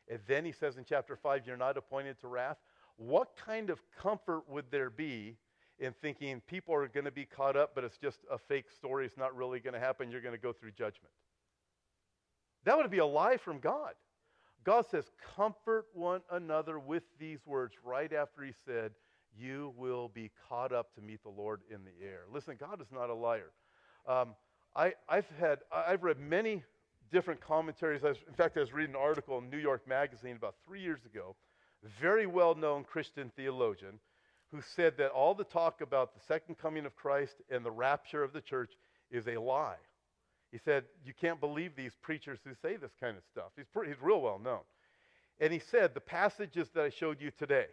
And 0.08 0.20
then 0.26 0.44
he 0.44 0.52
says 0.52 0.76
in 0.76 0.84
chapter 0.84 1.16
5, 1.16 1.46
you're 1.46 1.56
not 1.56 1.76
appointed 1.76 2.20
to 2.20 2.28
wrath. 2.28 2.58
What 2.96 3.36
kind 3.36 3.70
of 3.70 3.80
comfort 4.00 4.42
would 4.48 4.66
there 4.70 4.90
be 4.90 5.36
in 5.78 5.92
thinking 6.00 6.40
people 6.46 6.74
are 6.74 6.86
going 6.88 7.04
to 7.04 7.10
be 7.10 7.24
caught 7.24 7.56
up, 7.56 7.72
but 7.74 7.84
it's 7.84 7.96
just 7.96 8.20
a 8.30 8.38
fake 8.38 8.70
story, 8.70 9.06
it's 9.06 9.16
not 9.16 9.34
really 9.34 9.60
going 9.60 9.74
to 9.74 9.80
happen, 9.80 10.10
you're 10.10 10.20
going 10.20 10.34
to 10.34 10.40
go 10.40 10.52
through 10.52 10.72
judgment? 10.72 11.12
That 12.64 12.76
would 12.76 12.90
be 12.90 12.98
a 12.98 13.06
lie 13.06 13.36
from 13.36 13.58
God. 13.58 13.94
God 14.64 14.86
says, 14.88 15.10
Comfort 15.36 15.86
one 15.92 16.20
another 16.30 16.78
with 16.78 17.02
these 17.18 17.40
words 17.46 17.74
right 17.84 18.12
after 18.12 18.42
he 18.42 18.52
said, 18.64 18.92
You 19.36 19.74
will 19.76 20.08
be 20.08 20.30
caught 20.48 20.72
up 20.72 20.94
to 20.94 21.00
meet 21.00 21.22
the 21.22 21.30
Lord 21.30 21.62
in 21.70 21.80
the 21.84 22.06
air. 22.06 22.22
Listen, 22.32 22.56
God 22.58 22.80
is 22.80 22.92
not 22.92 23.10
a 23.10 23.14
liar. 23.14 23.50
Um, 24.06 24.34
I, 24.74 24.94
have 25.08 25.26
had, 25.38 25.58
I've 25.72 26.02
read 26.02 26.18
many 26.18 26.62
different 27.12 27.40
commentaries. 27.40 28.02
Was, 28.02 28.16
in 28.26 28.34
fact, 28.34 28.56
I 28.56 28.60
was 28.60 28.72
reading 28.72 28.94
an 28.96 29.00
article 29.00 29.38
in 29.38 29.50
New 29.50 29.58
York 29.58 29.86
Magazine 29.86 30.36
about 30.36 30.54
three 30.66 30.80
years 30.80 31.00
ago, 31.04 31.36
very 32.00 32.26
well 32.26 32.54
known 32.54 32.84
Christian 32.84 33.30
theologian 33.36 34.00
who 34.50 34.60
said 34.74 34.96
that 34.98 35.10
all 35.10 35.34
the 35.34 35.44
talk 35.44 35.80
about 35.80 36.14
the 36.14 36.20
second 36.26 36.58
coming 36.58 36.84
of 36.84 36.94
Christ 36.96 37.34
and 37.50 37.64
the 37.64 37.70
rapture 37.70 38.22
of 38.22 38.32
the 38.32 38.40
church 38.40 38.72
is 39.10 39.26
a 39.26 39.38
lie. 39.38 39.76
He 40.50 40.58
said, 40.58 40.84
You 41.04 41.14
can't 41.18 41.40
believe 41.40 41.74
these 41.76 41.96
preachers 42.02 42.38
who 42.44 42.52
say 42.60 42.76
this 42.76 42.92
kind 43.00 43.16
of 43.16 43.22
stuff. 43.30 43.52
He's, 43.56 43.66
pretty, 43.72 43.92
he's 43.92 44.02
real 44.02 44.20
well 44.20 44.38
known. 44.38 44.60
And 45.40 45.52
he 45.52 45.58
said, 45.58 45.94
The 45.94 46.00
passages 46.00 46.68
that 46.74 46.84
I 46.84 46.90
showed 46.90 47.20
you 47.20 47.30
today, 47.38 47.66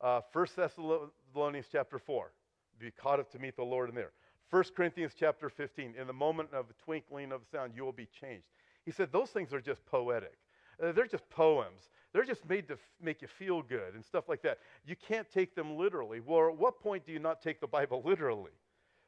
uh, 0.00 0.22
1 0.32 0.46
Thessalonians 0.56 1.66
chapter 1.70 1.98
4, 1.98 2.32
be 2.78 2.90
caught 2.90 3.20
up 3.20 3.30
to 3.32 3.38
meet 3.38 3.56
the 3.56 3.62
Lord 3.62 3.90
in 3.90 3.94
there. 3.94 4.12
1 4.50 4.64
Corinthians 4.76 5.12
chapter 5.18 5.48
15, 5.48 5.94
in 5.98 6.06
the 6.06 6.12
moment 6.12 6.52
of 6.52 6.66
the 6.66 6.74
twinkling 6.84 7.32
of 7.32 7.40
the 7.40 7.56
sound, 7.56 7.72
you 7.74 7.84
will 7.84 7.92
be 7.92 8.08
changed. 8.20 8.46
He 8.84 8.90
said, 8.90 9.12
Those 9.12 9.30
things 9.30 9.52
are 9.52 9.60
just 9.60 9.84
poetic. 9.86 10.38
Uh, 10.82 10.92
they're 10.92 11.06
just 11.06 11.28
poems. 11.30 11.88
They're 12.12 12.24
just 12.24 12.48
made 12.48 12.66
to 12.68 12.74
f- 12.74 12.80
make 13.00 13.22
you 13.22 13.28
feel 13.28 13.62
good 13.62 13.94
and 13.94 14.04
stuff 14.04 14.28
like 14.28 14.42
that. 14.42 14.58
You 14.84 14.96
can't 14.96 15.30
take 15.30 15.54
them 15.54 15.76
literally. 15.76 16.20
Well, 16.20 16.48
at 16.48 16.56
what 16.56 16.80
point 16.80 17.06
do 17.06 17.12
you 17.12 17.20
not 17.20 17.40
take 17.40 17.60
the 17.60 17.66
Bible 17.66 18.02
literally? 18.06 18.50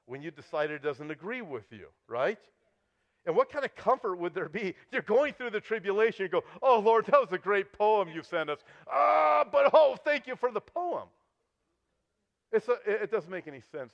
When 0.07 0.23
you 0.23 0.31
decide 0.31 0.71
it 0.71 0.83
doesn't 0.83 1.11
agree 1.11 1.43
with 1.43 1.65
you, 1.71 1.87
right? 2.09 2.39
And 3.25 3.37
what 3.37 3.51
kind 3.51 3.65
of 3.65 3.75
comfort 3.77 4.17
would 4.17 4.35
there 4.35 4.49
be? 4.49 4.75
You're 4.91 5.03
going 5.03 5.33
through 5.33 5.51
the 5.51 5.61
tribulation. 5.61 6.25
You 6.25 6.29
go, 6.29 6.45
oh, 6.61 6.81
Lord, 6.81 7.07
that 7.07 7.21
was 7.21 7.33
a 7.33 7.39
great 7.39 7.73
poem 7.73 8.09
you 8.09 8.23
sent 8.23 8.51
us. 8.51 8.59
Ah, 8.93 9.45
but 9.51 9.71
oh, 9.73 9.97
thank 10.05 10.27
you 10.27 10.35
for 10.35 10.51
the 10.51 10.61
poem. 10.61 11.09
It's 12.51 12.69
a, 12.69 12.77
it 12.85 13.11
doesn't 13.11 13.31
make 13.31 13.47
any 13.47 13.63
sense 13.73 13.93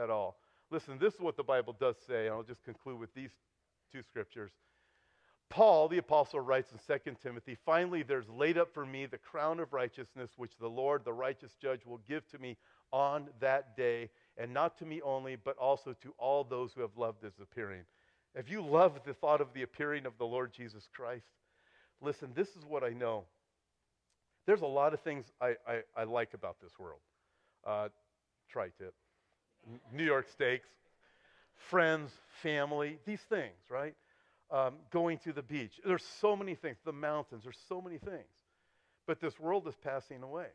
at 0.00 0.10
all. 0.10 0.36
Listen, 0.72 0.96
this 0.98 1.12
is 1.12 1.20
what 1.20 1.36
the 1.36 1.42
Bible 1.42 1.76
does 1.78 1.96
say, 2.06 2.26
and 2.26 2.34
I'll 2.34 2.42
just 2.42 2.64
conclude 2.64 2.98
with 2.98 3.12
these 3.12 3.32
two 3.92 4.02
scriptures. 4.02 4.50
Paul, 5.50 5.86
the 5.86 5.98
apostle, 5.98 6.40
writes 6.40 6.70
in 6.72 6.98
2 6.98 7.16
Timothy 7.22 7.58
Finally, 7.66 8.04
there's 8.04 8.26
laid 8.30 8.56
up 8.56 8.72
for 8.72 8.86
me 8.86 9.04
the 9.04 9.18
crown 9.18 9.60
of 9.60 9.74
righteousness, 9.74 10.30
which 10.38 10.52
the 10.58 10.70
Lord, 10.70 11.04
the 11.04 11.12
righteous 11.12 11.52
judge, 11.60 11.84
will 11.84 12.00
give 12.08 12.26
to 12.30 12.38
me 12.38 12.56
on 12.90 13.28
that 13.38 13.76
day, 13.76 14.08
and 14.38 14.54
not 14.54 14.78
to 14.78 14.86
me 14.86 15.02
only, 15.02 15.36
but 15.36 15.58
also 15.58 15.92
to 16.02 16.14
all 16.16 16.42
those 16.42 16.72
who 16.72 16.80
have 16.80 16.96
loved 16.96 17.22
his 17.22 17.34
appearing. 17.38 17.82
Have 18.34 18.48
you 18.48 18.62
loved 18.62 19.04
the 19.04 19.12
thought 19.12 19.42
of 19.42 19.52
the 19.52 19.62
appearing 19.62 20.06
of 20.06 20.16
the 20.16 20.24
Lord 20.24 20.54
Jesus 20.54 20.88
Christ? 20.96 21.26
Listen, 22.00 22.32
this 22.34 22.48
is 22.48 22.64
what 22.66 22.82
I 22.82 22.94
know. 22.94 23.24
There's 24.46 24.62
a 24.62 24.66
lot 24.66 24.94
of 24.94 25.00
things 25.00 25.26
I, 25.38 25.54
I, 25.68 25.82
I 25.94 26.04
like 26.04 26.32
about 26.32 26.56
this 26.62 26.78
world. 26.78 27.00
Uh, 27.62 27.90
tri 28.48 28.70
tip, 28.78 28.94
New 29.92 30.04
York 30.04 30.28
steaks, 30.28 30.68
friends, 31.54 32.10
family, 32.42 32.98
these 33.06 33.20
things, 33.20 33.54
right? 33.68 33.94
Um, 34.50 34.74
going 34.90 35.18
to 35.18 35.32
the 35.32 35.42
beach. 35.42 35.80
There's 35.84 36.04
so 36.20 36.36
many 36.36 36.54
things. 36.54 36.76
The 36.84 36.92
mountains, 36.92 37.44
there's 37.44 37.58
so 37.68 37.80
many 37.80 37.98
things. 37.98 38.28
But 39.06 39.20
this 39.20 39.38
world 39.40 39.66
is 39.66 39.74
passing 39.82 40.22
away. 40.22 40.48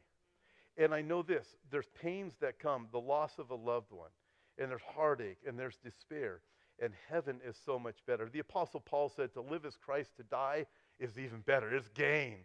And 0.77 0.93
I 0.93 1.01
know 1.01 1.23
this 1.23 1.45
there's 1.71 1.87
pains 2.01 2.33
that 2.39 2.59
come, 2.59 2.87
the 2.91 2.99
loss 2.99 3.39
of 3.39 3.49
a 3.49 3.55
loved 3.55 3.91
one, 3.91 4.11
and 4.57 4.69
there's 4.69 4.81
heartache, 4.95 5.39
and 5.47 5.57
there's 5.57 5.77
despair. 5.83 6.41
And 6.79 6.93
heaven 7.09 7.39
is 7.43 7.57
so 7.65 7.79
much 7.79 7.97
better. 8.05 8.29
The 8.29 8.39
Apostle 8.39 8.81
Paul 8.81 9.09
said, 9.09 9.33
To 9.33 9.41
live 9.41 9.65
is 9.65 9.75
Christ, 9.75 10.11
to 10.17 10.23
die 10.23 10.67
is 10.99 11.17
even 11.17 11.39
better. 11.39 11.75
It's 11.75 11.89
gain. 11.89 12.37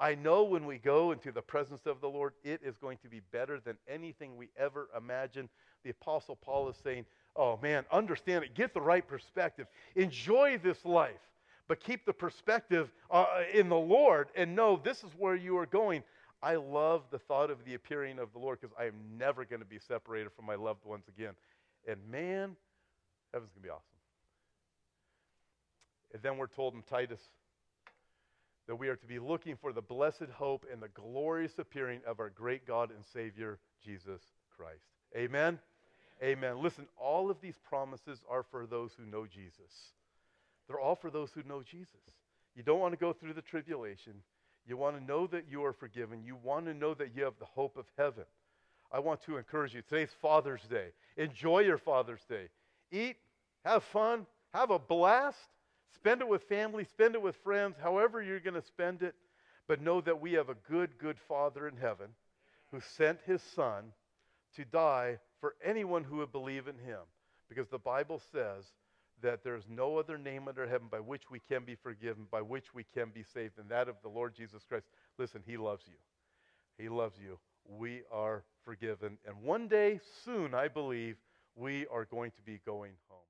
I 0.00 0.14
know 0.16 0.42
when 0.42 0.66
we 0.66 0.78
go 0.78 1.12
into 1.12 1.30
the 1.30 1.42
presence 1.42 1.86
of 1.86 2.00
the 2.00 2.08
Lord, 2.08 2.32
it 2.42 2.60
is 2.64 2.76
going 2.76 2.98
to 2.98 3.08
be 3.08 3.20
better 3.32 3.60
than 3.60 3.76
anything 3.88 4.36
we 4.36 4.48
ever 4.56 4.88
imagined. 4.96 5.48
The 5.84 5.90
Apostle 5.90 6.36
Paul 6.36 6.68
is 6.68 6.76
saying, 6.82 7.04
Oh 7.36 7.58
man, 7.62 7.84
understand 7.90 8.44
it. 8.44 8.54
Get 8.54 8.74
the 8.74 8.80
right 8.80 9.06
perspective. 9.06 9.66
Enjoy 9.96 10.58
this 10.62 10.84
life, 10.84 11.20
but 11.66 11.80
keep 11.80 12.06
the 12.06 12.12
perspective 12.12 12.92
uh, 13.10 13.26
in 13.52 13.68
the 13.68 13.76
Lord 13.76 14.28
and 14.36 14.54
know 14.54 14.80
this 14.82 15.02
is 15.02 15.10
where 15.18 15.34
you 15.34 15.56
are 15.58 15.66
going. 15.66 16.02
I 16.42 16.56
love 16.56 17.02
the 17.10 17.18
thought 17.18 17.50
of 17.50 17.64
the 17.64 17.74
appearing 17.74 18.18
of 18.18 18.32
the 18.32 18.38
Lord 18.38 18.60
because 18.60 18.74
I 18.78 18.84
am 18.84 18.94
never 19.18 19.44
going 19.44 19.60
to 19.60 19.66
be 19.66 19.78
separated 19.78 20.30
from 20.36 20.44
my 20.44 20.54
loved 20.54 20.84
ones 20.84 21.04
again. 21.08 21.32
And 21.88 21.98
man, 22.10 22.56
heaven's 23.32 23.50
going 23.52 23.62
to 23.62 23.66
be 23.66 23.70
awesome. 23.70 23.82
And 26.12 26.22
then 26.22 26.36
we're 26.36 26.46
told 26.46 26.74
in 26.74 26.82
Titus 26.82 27.20
that 28.66 28.76
we 28.76 28.88
are 28.88 28.96
to 28.96 29.06
be 29.06 29.18
looking 29.18 29.56
for 29.56 29.72
the 29.72 29.82
blessed 29.82 30.30
hope 30.32 30.66
and 30.72 30.82
the 30.82 30.88
glorious 30.88 31.58
appearing 31.58 32.00
of 32.06 32.20
our 32.20 32.30
great 32.30 32.66
God 32.66 32.90
and 32.90 33.04
Savior, 33.12 33.58
Jesus 33.84 34.22
Christ. 34.56 34.84
Amen. 35.16 35.58
Amen. 36.22 36.62
Listen, 36.62 36.86
all 36.96 37.30
of 37.30 37.40
these 37.40 37.58
promises 37.68 38.20
are 38.30 38.44
for 38.50 38.66
those 38.66 38.92
who 38.96 39.04
know 39.04 39.26
Jesus. 39.26 39.92
They're 40.66 40.80
all 40.80 40.96
for 40.96 41.10
those 41.10 41.30
who 41.34 41.42
know 41.42 41.62
Jesus. 41.62 41.88
You 42.54 42.62
don't 42.62 42.80
want 42.80 42.94
to 42.94 42.98
go 42.98 43.12
through 43.12 43.34
the 43.34 43.42
tribulation. 43.42 44.14
You 44.66 44.76
want 44.76 44.96
to 44.96 45.04
know 45.04 45.26
that 45.26 45.44
you 45.50 45.64
are 45.64 45.72
forgiven. 45.72 46.22
You 46.24 46.36
want 46.42 46.66
to 46.66 46.74
know 46.74 46.94
that 46.94 47.10
you 47.14 47.24
have 47.24 47.34
the 47.38 47.44
hope 47.44 47.76
of 47.76 47.84
heaven. 47.98 48.24
I 48.90 49.00
want 49.00 49.22
to 49.24 49.36
encourage 49.36 49.74
you. 49.74 49.82
Today's 49.82 50.14
Father's 50.22 50.62
Day. 50.62 50.88
Enjoy 51.16 51.60
your 51.60 51.78
Father's 51.78 52.24
Day. 52.28 52.48
Eat, 52.90 53.16
have 53.64 53.82
fun, 53.82 54.26
have 54.52 54.70
a 54.70 54.78
blast. 54.78 55.38
Spend 55.94 56.20
it 56.20 56.28
with 56.28 56.42
family, 56.44 56.84
spend 56.84 57.14
it 57.14 57.22
with 57.22 57.36
friends, 57.36 57.76
however 57.82 58.22
you're 58.22 58.40
going 58.40 58.54
to 58.54 58.62
spend 58.62 59.02
it. 59.02 59.14
But 59.66 59.80
know 59.80 60.00
that 60.02 60.20
we 60.20 60.32
have 60.34 60.48
a 60.50 60.56
good, 60.70 60.98
good 60.98 61.18
Father 61.18 61.66
in 61.66 61.76
heaven 61.76 62.08
who 62.70 62.80
sent 62.80 63.20
his 63.24 63.40
Son 63.42 63.92
to 64.56 64.64
die 64.64 65.18
for 65.40 65.54
anyone 65.64 66.04
who 66.04 66.16
would 66.16 66.32
believe 66.32 66.68
in 66.68 66.78
him. 66.78 67.00
Because 67.48 67.68
the 67.68 67.78
Bible 67.78 68.20
says 68.32 68.64
that 69.22 69.42
there's 69.42 69.64
no 69.68 69.96
other 69.96 70.18
name 70.18 70.48
under 70.48 70.66
heaven 70.66 70.88
by 70.90 71.00
which 71.00 71.30
we 71.30 71.40
can 71.40 71.64
be 71.64 71.76
forgiven, 71.76 72.26
by 72.30 72.42
which 72.42 72.74
we 72.74 72.84
can 72.94 73.10
be 73.14 73.22
saved, 73.22 73.56
than 73.56 73.68
that 73.68 73.88
of 73.88 73.96
the 74.02 74.08
Lord 74.08 74.34
Jesus 74.34 74.62
Christ. 74.68 74.86
Listen, 75.18 75.42
he 75.46 75.56
loves 75.56 75.84
you. 75.86 75.94
He 76.82 76.88
loves 76.88 77.16
you. 77.18 77.38
We 77.66 78.02
are 78.12 78.44
forgiven. 78.64 79.18
And 79.26 79.42
one 79.42 79.68
day, 79.68 80.00
soon, 80.24 80.54
I 80.54 80.68
believe, 80.68 81.16
we 81.56 81.86
are 81.86 82.04
going 82.04 82.32
to 82.32 82.42
be 82.42 82.60
going 82.66 82.92
home. 83.08 83.20